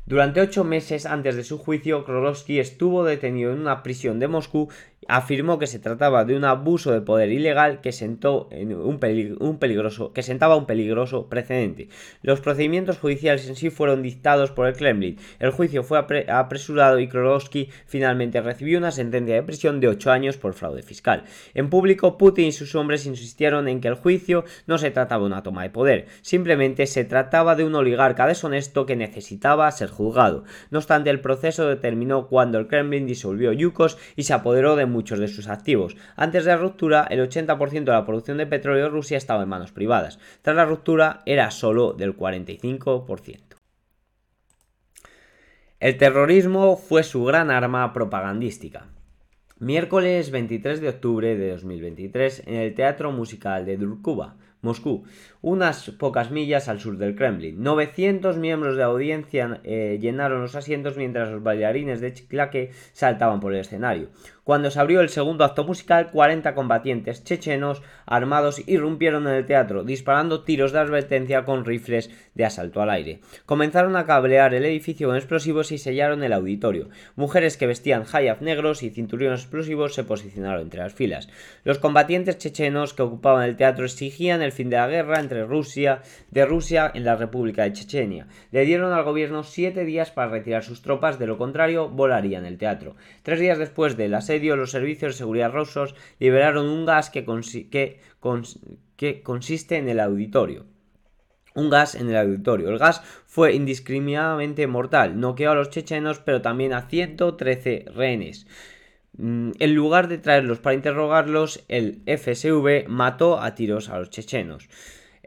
Durante 0.08 0.40
ocho 0.40 0.64
meses 0.64 1.08
antes 1.08 1.36
de 1.36 1.44
su 1.44 1.58
juicio, 1.58 2.06
Krolowski 2.06 2.60
estuvo 2.60 3.04
detenido 3.04 3.52
en 3.52 3.60
una 3.60 3.82
prisión 3.82 4.20
de 4.20 4.28
Moscú 4.28 4.70
afirmó 5.08 5.60
que 5.60 5.68
se 5.68 5.80
trataba 5.80 6.26
de 6.26 6.36
un 6.36 6.46
abuso 6.46 6.92
de 6.92 7.02
poder 7.02 7.32
ilegal 7.32 7.82
que, 7.82 7.92
sentó 7.92 8.48
en 8.52 8.74
un, 8.74 9.00
peligroso, 9.00 10.14
que 10.14 10.24
sentaba 10.24 10.56
un 10.56 10.66
peligroso 10.66 11.28
precedente. 11.28 11.90
Los 12.22 12.42
procedimientos 12.42 12.98
judiciales 12.98 13.48
en 13.48 13.56
sí 13.56 13.70
fueron 13.70 14.02
dictados 14.02 14.52
por 14.52 14.68
el 14.68 14.76
Kremlin. 14.76 15.18
El 15.40 15.52
juicio 15.52 15.84
fue 15.84 16.00
apresurado 16.28 17.00
y 17.00 17.08
Krolowski 17.08 17.70
finalmente 17.86 18.42
recibió 18.42 18.78
una 18.78 18.92
sentencia 18.92 19.36
de 19.36 19.44
prisión 19.44 19.80
de 19.80 19.88
8 19.88 20.12
años 20.12 20.38
por 20.38 20.54
fraude 20.54 20.84
fiscal. 20.84 21.24
En 21.54 21.70
público, 21.70 22.18
Putin 22.18 22.48
y 22.48 22.52
sus 22.52 22.76
hombres 22.76 23.06
insistieron 23.06 23.68
en 23.68 23.82
que 23.82 23.88
el 23.88 23.96
juicio 23.96 24.46
no 24.68 24.78
se 24.78 24.92
trataba 24.92 25.22
de 25.22 25.28
una 25.28 25.44
toma 25.44 25.64
de 25.64 25.70
poder, 25.70 26.08
simplemente 26.22 26.88
se 26.88 27.06
trataba 27.06 27.56
de 27.56 27.64
un 27.64 27.76
oligarca 27.76 28.28
deshonesto 28.28 28.86
que 28.86 28.96
necesitaba 28.96 29.72
ser 29.72 29.90
juzgado. 29.90 30.44
No 30.72 30.80
obstante, 30.80 31.10
el 31.10 31.22
proceso 31.22 31.68
determinó 31.68 32.28
cuando 32.28 32.58
el 32.58 32.68
Kremlin 32.68 33.06
disolvió 33.06 33.52
Yukos 33.54 33.98
y 34.16 34.24
se 34.24 34.34
apoderó 34.34 34.76
de 34.76 34.86
muchos 34.96 35.20
de 35.20 35.28
sus 35.28 35.50
activos. 35.50 35.98
Antes 36.16 36.46
de 36.46 36.52
la 36.52 36.58
ruptura, 36.58 37.06
el 37.10 37.20
80% 37.20 37.84
de 37.84 37.92
la 37.92 38.06
producción 38.06 38.38
de 38.38 38.48
petróleo 38.48 38.86
de 38.86 38.90
Rusia 38.90 39.18
estaba 39.18 39.44
en 39.44 39.50
manos 39.50 39.74
privadas. 39.74 40.20
Tras 40.42 40.56
la 40.56 40.66
ruptura, 40.66 41.22
era 41.26 41.52
solo 41.52 41.94
del 41.94 42.18
45%. 42.18 43.40
El 45.82 45.98
terrorismo 45.98 46.78
fue 46.78 47.04
su 47.04 47.26
gran 47.26 47.52
arma 47.52 47.92
propagandística. 47.92 48.88
Miércoles 49.60 50.32
23 50.32 50.80
de 50.82 50.90
octubre 50.90 51.36
de 51.36 51.52
2023 51.52 52.44
en 52.48 52.56
el 52.56 52.74
Teatro 52.74 53.12
Musical 53.12 53.66
de 53.66 53.78
Durkuba, 53.78 54.38
Moscú, 54.62 55.04
unas 55.46 55.92
pocas 55.92 56.32
millas 56.32 56.68
al 56.70 56.80
sur 56.80 56.98
del 56.98 57.16
Kremlin. 57.16 57.62
900 57.62 58.38
miembros 58.38 58.78
de 58.78 58.82
audiencia 58.82 59.62
eh, 59.64 60.00
llenaron 60.02 60.42
los 60.42 60.56
asientos 60.56 60.98
mientras 60.98 61.30
los 61.30 61.44
bailarines 61.44 62.02
de 62.02 62.12
Chiclaque 62.12 62.72
saltaban 62.94 63.40
por 63.40 63.54
el 63.54 63.60
escenario. 63.60 64.10
Cuando 64.46 64.70
se 64.70 64.80
abrió 64.80 65.02
el 65.02 65.10
segundo 65.10 65.44
acto 65.44 65.64
musical, 65.64 66.12
40 66.12 66.54
combatientes 66.54 67.24
chechenos 67.24 67.82
armados 68.06 68.62
irrumpieron 68.68 69.28
en 69.28 69.34
el 69.34 69.48
teatro, 69.48 69.84
disparando 69.84 70.44
tiros 70.44 70.72
de 70.72 70.78
advertencia 70.78 71.46
con 71.46 71.66
rifles 71.66 72.12
de 72.36 72.46
asalto 72.46 72.80
al 72.80 72.92
aire. 72.92 73.22
Comenzaron 73.48 73.96
a 73.96 74.06
cablear 74.06 74.54
el 74.54 74.66
edificio 74.66 75.08
con 75.08 75.16
explosivos 75.16 75.72
y 75.72 75.80
sellaron 75.80 76.24
el 76.24 76.32
auditorio. 76.32 76.90
Mujeres 77.16 77.58
que 77.58 77.66
vestían 77.66 78.04
hayaf 78.12 78.42
negros 78.42 78.84
y 78.84 78.92
cinturones 78.92 79.42
explosivos 79.42 79.96
se 79.96 80.04
posicionaron 80.04 80.62
entre 80.62 80.82
las 80.82 80.94
filas. 80.94 81.28
Los 81.64 81.80
combatientes 81.80 82.38
chechenos 82.38 82.94
que 82.94 83.02
ocupaban 83.02 83.50
el 83.50 83.58
teatro 83.58 83.86
exigían 83.86 84.44
el 84.44 84.52
fin 84.52 84.70
de 84.70 84.78
la 84.78 84.88
guerra 84.88 85.20
entre 85.20 85.35
Rusia 85.44 86.02
de 86.32 86.46
Rusia 86.46 86.92
en 86.94 87.04
la 87.04 87.16
República 87.16 87.64
de 87.64 87.74
Chechenia. 87.74 88.28
Le 88.52 88.66
dieron 88.66 88.94
al 88.94 89.04
gobierno 89.04 89.44
siete 89.44 89.84
días 89.84 90.12
para 90.12 90.32
retirar 90.32 90.64
sus 90.64 90.82
tropas, 90.82 91.20
de 91.20 91.28
lo 91.28 91.38
contrario 91.38 91.90
volarían 91.90 92.46
el 92.46 92.58
teatro. 92.58 92.96
Tres 93.24 93.40
días 93.40 93.58
después 93.58 93.98
del 93.98 94.14
asedio 94.14 94.56
los 94.56 94.72
servicios 94.72 95.14
de 95.14 95.18
seguridad 95.18 95.52
rusos 95.52 95.96
liberaron 96.20 96.68
un 96.68 96.86
gas 96.86 97.10
que, 97.10 97.26
que 98.96 99.24
consiste 99.24 99.78
en 99.78 99.90
el 99.90 100.00
auditorio 100.00 100.66
un 101.56 101.70
gas 101.70 101.96
en 101.96 102.10
el 102.10 102.18
auditorio. 102.18 102.70
El 102.70 102.78
gas 102.78 103.02
fue 103.26 103.56
indiscriminadamente 103.56 104.68
mortal, 104.68 105.20
noqueó 105.20 105.52
a 105.52 105.56
los 105.56 105.70
chechenos, 105.70 106.20
pero 106.20 106.42
también 106.42 106.74
a 106.74 106.88
113 106.90 107.86
rehenes. 107.96 108.46
Mm, 109.18 109.52
en 109.60 109.76
lugar 109.76 110.08
de 110.10 110.18
traerlos 110.18 110.60
para 110.60 110.76
interrogarlos, 110.76 111.64
el 111.70 112.02
FSV 112.06 112.88
mató 112.90 113.40
a 113.40 113.56
tiros 113.56 113.90
a 113.90 113.98
los 114.00 114.10
chechenos. 114.10 114.68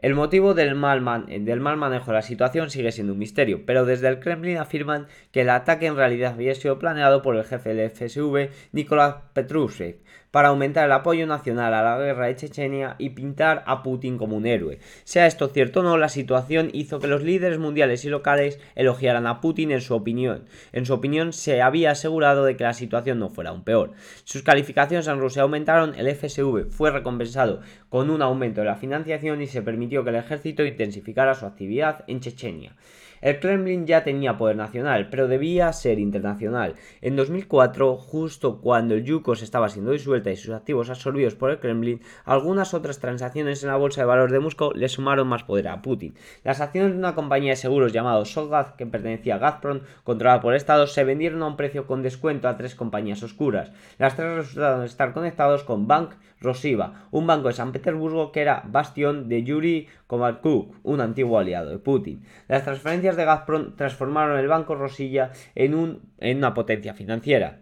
El 0.01 0.15
motivo 0.15 0.53
del 0.53 0.75
mal, 0.75 1.01
manejo 1.01 2.11
de 2.11 2.13
la 2.13 2.21
situación 2.21 2.69
sigue 2.69 2.93
siendo 2.93 3.11
un 3.11 3.19
misterio, 3.19 3.65
pero 3.65 3.83
desde 3.83 4.07
el 4.07 4.21
Kremlin 4.21 4.57
afirman 4.57 5.07
que 5.33 5.41
el 5.41 5.49
ataque 5.49 5.87
en 5.87 5.97
realidad 5.97 6.35
había 6.35 6.55
sido 6.55 6.79
planeado 6.79 7.21
por 7.21 7.35
el 7.35 7.43
jefe 7.43 7.73
del 7.73 7.89
FSV, 7.89 8.49
Nikolai 8.71 9.15
Petrushev, 9.33 9.97
para 10.31 10.49
aumentar 10.49 10.85
el 10.85 10.91
apoyo 10.91 11.25
nacional 11.25 11.73
a 11.73 11.81
la 11.81 11.97
guerra 11.97 12.27
de 12.27 12.35
Chechenia 12.35 12.95
y 12.97 13.11
pintar 13.11 13.63
a 13.65 13.83
Putin 13.83 14.17
como 14.17 14.37
un 14.37 14.45
héroe. 14.45 14.79
Sea 15.03 15.27
esto 15.27 15.47
cierto 15.47 15.79
o 15.79 15.83
no, 15.83 15.97
la 15.97 16.09
situación 16.09 16.69
hizo 16.73 16.99
que 16.99 17.07
los 17.07 17.23
líderes 17.23 17.59
mundiales 17.59 18.05
y 18.05 18.09
locales 18.09 18.59
elogiaran 18.75 19.27
a 19.27 19.41
Putin 19.41 19.71
en 19.71 19.81
su 19.81 19.95
opinión. 19.95 20.45
En 20.71 20.85
su 20.85 20.93
opinión, 20.93 21.33
se 21.33 21.61
había 21.61 21.91
asegurado 21.91 22.45
de 22.45 22.55
que 22.55 22.63
la 22.63 22.73
situación 22.73 23.19
no 23.19 23.29
fuera 23.29 23.49
aún 23.49 23.63
peor. 23.63 23.91
Sus 24.23 24.43
calificaciones 24.43 25.07
en 25.07 25.19
Rusia 25.19 25.41
aumentaron, 25.41 25.95
el 25.95 26.13
FSV 26.15 26.69
fue 26.69 26.91
recompensado 26.91 27.61
con 27.89 28.09
un 28.09 28.21
aumento 28.21 28.61
de 28.61 28.67
la 28.67 28.75
financiación 28.75 29.41
y 29.41 29.47
se 29.47 29.61
permitió 29.61 30.03
que 30.03 30.11
el 30.11 30.17
ejército 30.17 30.63
intensificara 30.65 31.33
su 31.33 31.45
actividad 31.45 32.03
en 32.07 32.19
Chechenia. 32.19 32.75
El 33.21 33.39
Kremlin 33.41 33.85
ya 33.85 34.03
tenía 34.03 34.37
poder 34.37 34.55
nacional, 34.55 35.09
pero 35.09 35.27
debía 35.27 35.73
ser 35.73 35.99
internacional. 35.99 36.75
En 37.01 37.17
2004, 37.17 37.97
justo 37.97 38.61
cuando 38.61 38.95
el 38.95 39.03
Yukos 39.03 39.41
estaba 39.41 39.67
siendo 39.67 39.91
y 40.27 40.35
sus 40.35 40.53
activos 40.53 40.89
absorbidos 40.89 41.35
por 41.35 41.51
el 41.51 41.59
Kremlin, 41.59 42.01
algunas 42.25 42.73
otras 42.73 42.99
transacciones 42.99 43.63
en 43.63 43.69
la 43.69 43.77
bolsa 43.77 44.01
de 44.01 44.07
valores 44.07 44.31
de 44.31 44.39
Moscú 44.39 44.71
le 44.75 44.89
sumaron 44.89 45.27
más 45.27 45.43
poder 45.43 45.67
a 45.67 45.81
Putin. 45.81 46.15
Las 46.43 46.61
acciones 46.61 46.91
de 46.91 46.97
una 46.97 47.15
compañía 47.15 47.51
de 47.51 47.55
seguros 47.55 47.93
llamada 47.93 48.23
Solgaz, 48.25 48.73
que 48.73 48.85
pertenecía 48.85 49.35
a 49.35 49.37
Gazprom, 49.39 49.81
controlada 50.03 50.41
por 50.41 50.53
el 50.53 50.57
Estado, 50.57 50.87
se 50.87 51.03
vendieron 51.03 51.41
a 51.43 51.47
un 51.47 51.57
precio 51.57 51.87
con 51.87 52.03
descuento 52.03 52.47
a 52.47 52.57
tres 52.57 52.75
compañías 52.75 53.23
oscuras. 53.23 53.71
Las 53.97 54.15
tres 54.15 54.35
resultaron 54.35 54.83
estar 54.83 55.13
conectados 55.13 55.63
con 55.63 55.87
Bank 55.87 56.11
Rosiva, 56.41 57.07
un 57.11 57.27
banco 57.27 57.49
de 57.49 57.53
San 57.53 57.71
Petersburgo 57.71 58.31
que 58.31 58.41
era 58.41 58.63
bastión 58.65 59.27
de 59.27 59.43
Yuri 59.43 59.87
Komarkuk, 60.07 60.75
un 60.83 61.01
antiguo 61.01 61.37
aliado 61.37 61.69
de 61.69 61.79
Putin. 61.79 62.23
Las 62.47 62.63
transferencias 62.63 63.15
de 63.17 63.25
Gazprom 63.25 63.75
transformaron 63.75 64.39
el 64.39 64.47
banco 64.47 64.75
Rosilla 64.75 65.31
en 65.55 65.99
una 66.19 66.53
potencia 66.53 66.93
financiera 66.93 67.59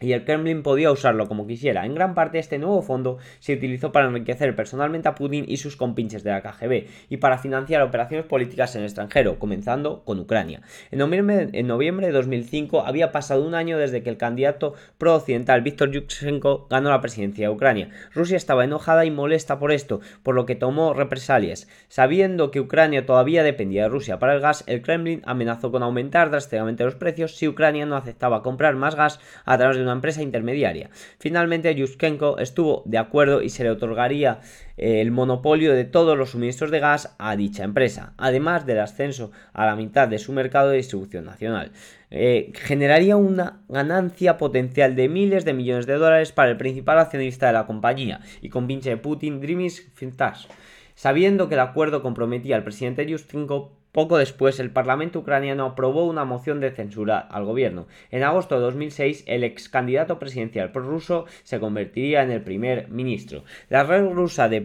y 0.00 0.12
el 0.12 0.24
Kremlin 0.24 0.62
podía 0.62 0.90
usarlo 0.90 1.26
como 1.26 1.46
quisiera. 1.46 1.86
En 1.86 1.94
gran 1.94 2.14
parte 2.14 2.38
este 2.38 2.58
nuevo 2.58 2.82
fondo 2.82 3.18
se 3.38 3.54
utilizó 3.54 3.92
para 3.92 4.06
enriquecer 4.06 4.54
personalmente 4.54 5.08
a 5.08 5.14
Putin 5.14 5.44
y 5.48 5.56
sus 5.56 5.76
compinches 5.76 6.22
de 6.22 6.30
la 6.30 6.42
KGB 6.42 6.86
y 7.08 7.16
para 7.16 7.38
financiar 7.38 7.82
operaciones 7.82 8.26
políticas 8.26 8.74
en 8.74 8.82
el 8.82 8.86
extranjero, 8.86 9.38
comenzando 9.38 10.02
con 10.04 10.20
Ucrania. 10.20 10.60
En 10.90 10.98
noviembre, 10.98 12.06
de 12.06 12.12
2005 12.12 12.84
había 12.86 13.10
pasado 13.10 13.46
un 13.46 13.54
año 13.54 13.78
desde 13.78 14.02
que 14.02 14.10
el 14.10 14.18
candidato 14.18 14.74
pro-occidental 14.98 15.62
Viktor 15.62 15.90
Yushchenko 15.90 16.66
ganó 16.68 16.90
la 16.90 17.00
presidencia 17.00 17.48
de 17.48 17.54
Ucrania. 17.54 17.88
Rusia 18.14 18.36
estaba 18.36 18.64
enojada 18.64 19.04
y 19.04 19.10
molesta 19.10 19.58
por 19.58 19.72
esto, 19.72 20.00
por 20.22 20.34
lo 20.34 20.44
que 20.44 20.56
tomó 20.56 20.92
represalias. 20.92 21.68
Sabiendo 21.88 22.50
que 22.50 22.60
Ucrania 22.60 23.06
todavía 23.06 23.42
dependía 23.42 23.84
de 23.84 23.88
Rusia 23.88 24.18
para 24.18 24.34
el 24.34 24.40
gas, 24.40 24.64
el 24.66 24.82
Kremlin 24.82 25.22
amenazó 25.24 25.70
con 25.70 25.82
aumentar 25.82 26.30
drásticamente 26.30 26.84
los 26.84 26.96
precios 26.96 27.36
si 27.36 27.48
Ucrania 27.48 27.86
no 27.86 27.96
aceptaba 27.96 28.42
comprar 28.42 28.74
más 28.76 28.94
gas 28.94 29.20
a 29.44 29.56
través 29.56 29.78
de 29.78 29.85
una 29.86 29.94
empresa 29.94 30.22
intermediaria. 30.22 30.90
Finalmente, 31.18 31.74
Yushchenko 31.74 32.38
estuvo 32.38 32.82
de 32.86 32.98
acuerdo 32.98 33.42
y 33.42 33.48
se 33.48 33.64
le 33.64 33.70
otorgaría 33.70 34.40
eh, 34.76 35.00
el 35.00 35.10
monopolio 35.10 35.72
de 35.72 35.84
todos 35.84 36.16
los 36.18 36.30
suministros 36.30 36.70
de 36.70 36.80
gas 36.80 37.14
a 37.18 37.36
dicha 37.36 37.64
empresa, 37.64 38.12
además 38.18 38.66
del 38.66 38.80
ascenso 38.80 39.32
a 39.52 39.66
la 39.66 39.76
mitad 39.76 40.08
de 40.08 40.18
su 40.18 40.32
mercado 40.32 40.70
de 40.70 40.76
distribución 40.76 41.24
nacional. 41.24 41.72
Eh, 42.10 42.52
generaría 42.54 43.16
una 43.16 43.60
ganancia 43.68 44.36
potencial 44.36 44.94
de 44.94 45.08
miles 45.08 45.44
de 45.44 45.54
millones 45.54 45.86
de 45.86 45.94
dólares 45.94 46.32
para 46.32 46.50
el 46.50 46.56
principal 46.56 46.98
accionista 46.98 47.46
de 47.46 47.54
la 47.54 47.66
compañía 47.66 48.20
y 48.40 48.48
con 48.48 48.66
pinche 48.66 48.90
de 48.90 48.96
Putin, 48.96 49.40
Drimis 49.40 49.90
Fintas. 49.94 50.46
Sabiendo 50.94 51.48
que 51.48 51.54
el 51.54 51.60
acuerdo 51.60 52.02
comprometía 52.02 52.56
al 52.56 52.64
presidente 52.64 53.06
Yushchenko 53.06 53.72
poco 53.96 54.18
después, 54.18 54.60
el 54.60 54.68
Parlamento 54.68 55.20
ucraniano 55.20 55.64
aprobó 55.64 56.04
una 56.04 56.26
moción 56.26 56.60
de 56.60 56.70
censura 56.70 57.18
al 57.18 57.46
gobierno. 57.46 57.86
En 58.10 58.24
agosto 58.24 58.56
de 58.56 58.60
2006, 58.60 59.24
el 59.26 59.42
ex 59.42 59.70
candidato 59.70 60.18
presidencial 60.18 60.70
prorruso 60.70 61.24
se 61.44 61.58
convertiría 61.60 62.22
en 62.22 62.30
el 62.30 62.42
primer 62.42 62.90
ministro. 62.90 63.44
La 63.70 63.84
red 63.84 64.06
rusa 64.10 64.50
de, 64.50 64.58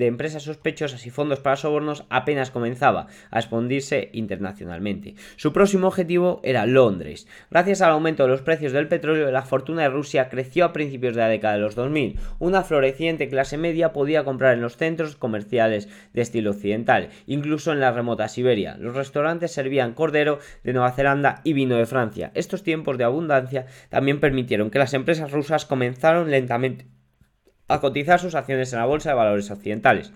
empresas 0.00 0.42
sospechosas 0.42 1.06
y 1.06 1.10
fondos 1.10 1.40
para 1.40 1.56
sobornos 1.56 2.04
apenas 2.10 2.50
comenzaba 2.50 3.06
a 3.30 3.38
expandirse 3.38 4.10
internacionalmente. 4.12 5.14
Su 5.36 5.54
próximo 5.54 5.88
objetivo 5.88 6.42
era 6.44 6.66
Londres. 6.66 7.26
Gracias 7.50 7.80
al 7.80 7.92
aumento 7.92 8.24
de 8.24 8.28
los 8.28 8.42
precios 8.42 8.72
del 8.72 8.88
petróleo, 8.88 9.30
la 9.30 9.46
fortuna 9.46 9.84
de 9.84 9.88
Rusia 9.88 10.28
creció 10.28 10.66
a 10.66 10.74
principios 10.74 11.14
de 11.14 11.22
la 11.22 11.28
década 11.28 11.54
de 11.54 11.60
los 11.60 11.74
2000. 11.74 12.18
Una 12.38 12.62
floreciente 12.62 13.30
clase 13.30 13.56
media 13.56 13.94
podía 13.94 14.24
comprar 14.24 14.52
en 14.52 14.60
los 14.60 14.76
centros 14.76 15.16
comerciales 15.16 15.88
de 16.12 16.20
estilo 16.20 16.50
occidental, 16.50 17.08
incluso 17.26 17.72
en 17.72 17.80
la 17.80 17.90
remota 17.90 18.28
Siberia 18.28 18.73
los 18.78 18.94
restaurantes 18.94 19.52
servían 19.52 19.94
cordero 19.94 20.38
de 20.62 20.72
Nueva 20.72 20.92
Zelanda 20.92 21.40
y 21.44 21.52
vino 21.52 21.76
de 21.76 21.86
Francia. 21.86 22.30
Estos 22.34 22.62
tiempos 22.62 22.98
de 22.98 23.04
abundancia 23.04 23.66
también 23.88 24.20
permitieron 24.20 24.70
que 24.70 24.78
las 24.78 24.94
empresas 24.94 25.30
rusas 25.30 25.66
comenzaron 25.66 26.30
lentamente 26.30 26.86
a 27.68 27.80
cotizar 27.80 28.20
sus 28.20 28.34
acciones 28.34 28.72
en 28.72 28.78
la 28.78 28.86
bolsa 28.86 29.10
de 29.10 29.16
valores 29.16 29.50
occidentales 29.50 30.12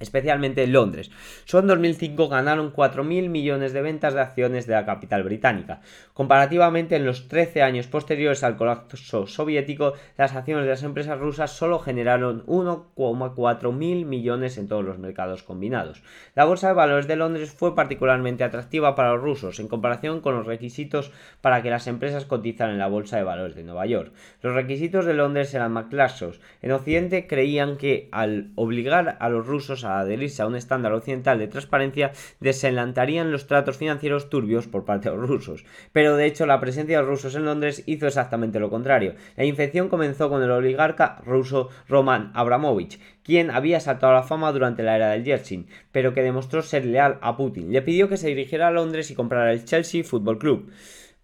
especialmente 0.00 0.64
en 0.64 0.72
Londres. 0.72 1.10
Solo 1.44 1.62
en 1.62 1.68
2005 1.68 2.28
ganaron 2.28 2.72
4.000 2.72 3.28
millones 3.28 3.72
de 3.72 3.82
ventas 3.82 4.14
de 4.14 4.22
acciones 4.22 4.66
de 4.66 4.74
la 4.74 4.84
capital 4.84 5.22
británica. 5.22 5.80
Comparativamente, 6.14 6.96
en 6.96 7.06
los 7.06 7.28
13 7.28 7.62
años 7.62 7.86
posteriores 7.86 8.42
al 8.42 8.56
colapso 8.56 9.26
soviético, 9.26 9.92
las 10.16 10.34
acciones 10.34 10.64
de 10.64 10.70
las 10.70 10.82
empresas 10.82 11.18
rusas 11.18 11.52
solo 11.52 11.78
generaron 11.78 12.44
1,4 12.46 13.72
mil 13.72 14.06
millones 14.06 14.58
en 14.58 14.68
todos 14.68 14.84
los 14.84 14.98
mercados 14.98 15.42
combinados. 15.42 16.02
La 16.34 16.44
bolsa 16.44 16.68
de 16.68 16.74
valores 16.74 17.06
de 17.06 17.16
Londres 17.16 17.52
fue 17.52 17.74
particularmente 17.74 18.44
atractiva 18.44 18.94
para 18.94 19.12
los 19.12 19.22
rusos 19.22 19.60
en 19.60 19.68
comparación 19.68 20.20
con 20.20 20.34
los 20.34 20.46
requisitos 20.46 21.12
para 21.40 21.62
que 21.62 21.70
las 21.70 21.86
empresas 21.86 22.24
cotizaran 22.24 22.74
en 22.74 22.78
la 22.78 22.88
bolsa 22.88 23.16
de 23.16 23.24
valores 23.24 23.54
de 23.54 23.64
Nueva 23.64 23.86
York. 23.86 24.12
Los 24.42 24.54
requisitos 24.54 25.04
de 25.04 25.14
Londres 25.14 25.52
eran 25.54 25.72
más 25.72 25.92
laxos. 25.92 26.40
En 26.62 26.72
Occidente 26.72 27.26
creían 27.26 27.76
que 27.76 28.08
al 28.12 28.50
obligar 28.54 29.16
a 29.20 29.28
los 29.28 29.46
rusos 29.46 29.84
a 29.84 29.89
adherirse 29.98 30.42
a 30.42 30.46
un 30.46 30.54
estándar 30.54 30.92
occidental 30.92 31.38
de 31.38 31.48
transparencia, 31.48 32.12
desenlantarían 32.38 33.32
los 33.32 33.46
tratos 33.46 33.76
financieros 33.76 34.30
turbios 34.30 34.68
por 34.68 34.84
parte 34.84 35.10
de 35.10 35.16
los 35.16 35.28
rusos. 35.28 35.64
Pero 35.92 36.16
de 36.16 36.26
hecho, 36.26 36.46
la 36.46 36.60
presencia 36.60 36.96
de 36.98 37.02
los 37.02 37.10
rusos 37.10 37.34
en 37.34 37.44
Londres 37.44 37.82
hizo 37.86 38.06
exactamente 38.06 38.60
lo 38.60 38.70
contrario. 38.70 39.14
La 39.36 39.44
infección 39.44 39.88
comenzó 39.88 40.28
con 40.28 40.42
el 40.42 40.50
oligarca 40.50 41.20
ruso 41.26 41.70
Roman 41.88 42.30
Abramovich, 42.34 43.00
quien 43.22 43.50
había 43.50 43.80
saltado 43.80 44.12
a 44.12 44.16
la 44.16 44.22
fama 44.22 44.52
durante 44.52 44.82
la 44.82 44.96
era 44.96 45.10
del 45.10 45.24
Yeltsin, 45.24 45.66
pero 45.92 46.14
que 46.14 46.22
demostró 46.22 46.62
ser 46.62 46.84
leal 46.84 47.18
a 47.20 47.36
Putin. 47.36 47.72
Le 47.72 47.82
pidió 47.82 48.08
que 48.08 48.16
se 48.16 48.28
dirigiera 48.28 48.68
a 48.68 48.72
Londres 48.72 49.10
y 49.10 49.14
comprara 49.14 49.52
el 49.52 49.64
Chelsea 49.64 50.04
Football 50.04 50.38
Club. 50.38 50.70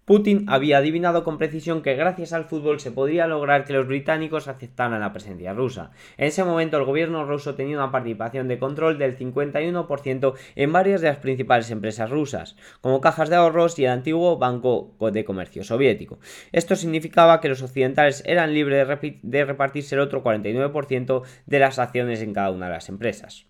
Putin 0.06 0.44
había 0.46 0.78
adivinado 0.78 1.24
con 1.24 1.36
precisión 1.36 1.82
que 1.82 1.96
gracias 1.96 2.32
al 2.32 2.44
fútbol 2.44 2.78
se 2.78 2.92
podría 2.92 3.26
lograr 3.26 3.64
que 3.64 3.72
los 3.72 3.88
británicos 3.88 4.46
aceptaran 4.46 5.00
la 5.00 5.12
presencia 5.12 5.52
rusa. 5.52 5.90
En 6.16 6.28
ese 6.28 6.44
momento 6.44 6.76
el 6.76 6.84
gobierno 6.84 7.24
ruso 7.24 7.56
tenía 7.56 7.76
una 7.76 7.90
participación 7.90 8.46
de 8.46 8.60
control 8.60 8.98
del 8.98 9.18
51% 9.18 10.34
en 10.54 10.72
varias 10.72 11.00
de 11.00 11.08
las 11.08 11.16
principales 11.16 11.72
empresas 11.72 12.08
rusas, 12.08 12.54
como 12.80 13.00
cajas 13.00 13.30
de 13.30 13.34
ahorros 13.34 13.80
y 13.80 13.84
el 13.84 13.90
antiguo 13.90 14.38
Banco 14.38 14.94
de 15.00 15.24
Comercio 15.24 15.64
Soviético. 15.64 16.20
Esto 16.52 16.76
significaba 16.76 17.40
que 17.40 17.48
los 17.48 17.62
occidentales 17.62 18.22
eran 18.26 18.54
libres 18.54 18.86
de 19.22 19.44
repartirse 19.44 19.96
el 19.96 20.02
otro 20.02 20.22
49% 20.22 21.22
de 21.46 21.58
las 21.58 21.80
acciones 21.80 22.22
en 22.22 22.32
cada 22.32 22.52
una 22.52 22.66
de 22.66 22.74
las 22.74 22.88
empresas. 22.88 23.44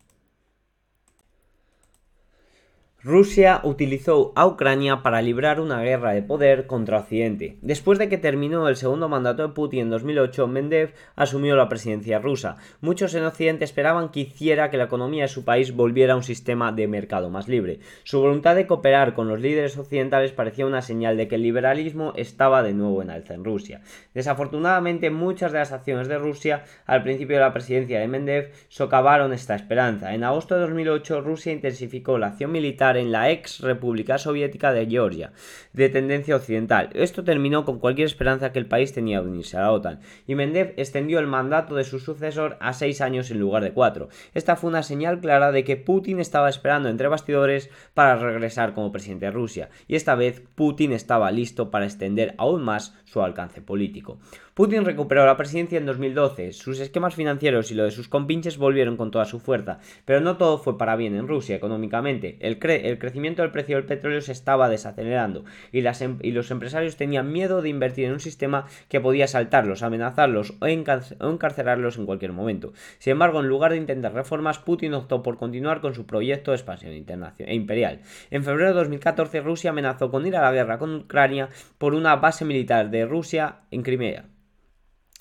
Rusia 3.06 3.60
utilizó 3.62 4.32
a 4.34 4.48
Ucrania 4.48 5.04
para 5.04 5.22
librar 5.22 5.60
una 5.60 5.80
guerra 5.80 6.10
de 6.10 6.22
poder 6.22 6.66
contra 6.66 6.98
Occidente. 6.98 7.56
Después 7.62 8.00
de 8.00 8.08
que 8.08 8.18
terminó 8.18 8.66
el 8.66 8.74
segundo 8.74 9.08
mandato 9.08 9.46
de 9.46 9.54
Putin 9.54 9.82
en 9.82 9.90
2008, 9.90 10.48
Mendev 10.48 10.92
asumió 11.14 11.54
la 11.54 11.68
presidencia 11.68 12.18
rusa. 12.18 12.56
Muchos 12.80 13.14
en 13.14 13.22
Occidente 13.22 13.64
esperaban 13.64 14.08
que 14.08 14.22
hiciera 14.22 14.70
que 14.70 14.76
la 14.76 14.86
economía 14.86 15.22
de 15.22 15.28
su 15.28 15.44
país 15.44 15.72
volviera 15.72 16.14
a 16.14 16.16
un 16.16 16.24
sistema 16.24 16.72
de 16.72 16.88
mercado 16.88 17.30
más 17.30 17.46
libre. 17.46 17.78
Su 18.02 18.18
voluntad 18.18 18.56
de 18.56 18.66
cooperar 18.66 19.14
con 19.14 19.28
los 19.28 19.40
líderes 19.40 19.78
occidentales 19.78 20.32
parecía 20.32 20.66
una 20.66 20.82
señal 20.82 21.16
de 21.16 21.28
que 21.28 21.36
el 21.36 21.42
liberalismo 21.42 22.12
estaba 22.16 22.64
de 22.64 22.72
nuevo 22.72 23.02
en 23.02 23.10
alza 23.10 23.34
en 23.34 23.44
Rusia. 23.44 23.82
Desafortunadamente, 24.14 25.10
muchas 25.10 25.52
de 25.52 25.60
las 25.60 25.70
acciones 25.70 26.08
de 26.08 26.18
Rusia 26.18 26.64
al 26.86 27.04
principio 27.04 27.36
de 27.36 27.42
la 27.42 27.52
presidencia 27.52 28.00
de 28.00 28.08
Mendev 28.08 28.50
socavaron 28.66 29.32
esta 29.32 29.54
esperanza. 29.54 30.12
En 30.12 30.24
agosto 30.24 30.56
de 30.56 30.62
2008, 30.62 31.20
Rusia 31.20 31.52
intensificó 31.52 32.18
la 32.18 32.26
acción 32.26 32.50
militar 32.50 32.95
en 32.96 33.12
la 33.12 33.30
ex 33.30 33.60
República 33.60 34.18
Soviética 34.18 34.72
de 34.72 34.86
Georgia, 34.86 35.32
de 35.72 35.88
tendencia 35.88 36.36
occidental. 36.36 36.90
Esto 36.94 37.24
terminó 37.24 37.64
con 37.64 37.78
cualquier 37.78 38.06
esperanza 38.06 38.52
que 38.52 38.58
el 38.58 38.66
país 38.66 38.92
tenía 38.92 39.20
de 39.20 39.28
unirse 39.28 39.56
a 39.56 39.62
la 39.62 39.72
OTAN, 39.72 40.00
y 40.26 40.34
Mendev 40.34 40.74
extendió 40.76 41.18
el 41.18 41.26
mandato 41.26 41.74
de 41.74 41.84
su 41.84 41.98
sucesor 41.98 42.56
a 42.60 42.72
seis 42.72 43.00
años 43.00 43.30
en 43.30 43.40
lugar 43.40 43.62
de 43.62 43.72
cuatro. 43.72 44.08
Esta 44.34 44.56
fue 44.56 44.70
una 44.70 44.82
señal 44.82 45.20
clara 45.20 45.52
de 45.52 45.64
que 45.64 45.76
Putin 45.76 46.20
estaba 46.20 46.48
esperando 46.48 46.88
entre 46.88 47.08
bastidores 47.08 47.70
para 47.94 48.16
regresar 48.16 48.74
como 48.74 48.92
presidente 48.92 49.26
de 49.26 49.32
Rusia, 49.32 49.68
y 49.86 49.96
esta 49.96 50.14
vez 50.14 50.42
Putin 50.54 50.92
estaba 50.92 51.30
listo 51.30 51.70
para 51.70 51.84
extender 51.84 52.34
aún 52.38 52.62
más 52.62 52.94
su 53.04 53.22
alcance 53.22 53.60
político. 53.60 54.18
Putin 54.56 54.86
recuperó 54.86 55.26
la 55.26 55.36
presidencia 55.36 55.76
en 55.76 55.84
2012, 55.84 56.52
sus 56.52 56.80
esquemas 56.80 57.14
financieros 57.14 57.70
y 57.70 57.74
lo 57.74 57.84
de 57.84 57.90
sus 57.90 58.08
compinches 58.08 58.56
volvieron 58.56 58.96
con 58.96 59.10
toda 59.10 59.26
su 59.26 59.38
fuerza, 59.38 59.80
pero 60.06 60.22
no 60.22 60.38
todo 60.38 60.56
fue 60.56 60.78
para 60.78 60.96
bien 60.96 61.14
en 61.14 61.28
Rusia 61.28 61.56
económicamente. 61.56 62.38
El, 62.40 62.58
crecimiento 62.58 63.42
del 63.42 63.50
precio 63.50 63.76
del 63.76 63.84
petróleo 63.84 64.22
se 64.22 64.32
estaba 64.32 64.70
desacelerando 64.70 65.44
em-, 65.72 66.18
y, 66.22 66.30
los 66.30 66.50
empresarios 66.50 66.96
tenían 66.96 67.30
miedo 67.30 67.60
de 67.60 67.68
invertir 67.68 68.06
en 68.06 68.14
un 68.14 68.20
sistema 68.20 68.64
que 68.88 68.98
podía 68.98 69.28
saltarlos, 69.28 69.82
amenazarlos 69.82 70.54
o, 70.58 70.66
encarcelarlos 70.66 71.98
en 71.98 72.06
cualquier 72.06 72.32
momento. 72.32 72.72
Sin 72.98 73.10
embargo, 73.10 73.40
en 73.40 73.48
lugar 73.48 73.72
de 73.72 73.76
intentar 73.76 74.14
reformas, 74.14 74.58
Putin 74.58 74.94
optó 74.94 75.22
por 75.22 75.36
continuar 75.36 75.82
con 75.82 75.92
su 75.92 76.06
proyecto 76.06 76.52
de 76.52 76.56
expansión 76.56 76.92
e 76.94 77.54
imperial. 77.54 78.00
En 78.30 78.42
febrero 78.42 78.70
de 78.70 78.76
2014, 78.76 79.42
Rusia 79.42 79.68
amenazó 79.68 80.10
con 80.10 80.26
ir 80.26 80.34
a 80.34 80.40
la 80.40 80.52
guerra 80.52 80.78
con 80.78 80.94
Ucrania 80.94 81.50
por 81.76 81.92
una 81.92 82.16
base 82.16 82.46
militar 82.46 82.88
de 82.88 83.04
Rusia 83.04 83.56
en 83.70 83.82
Crimea. 83.82 84.24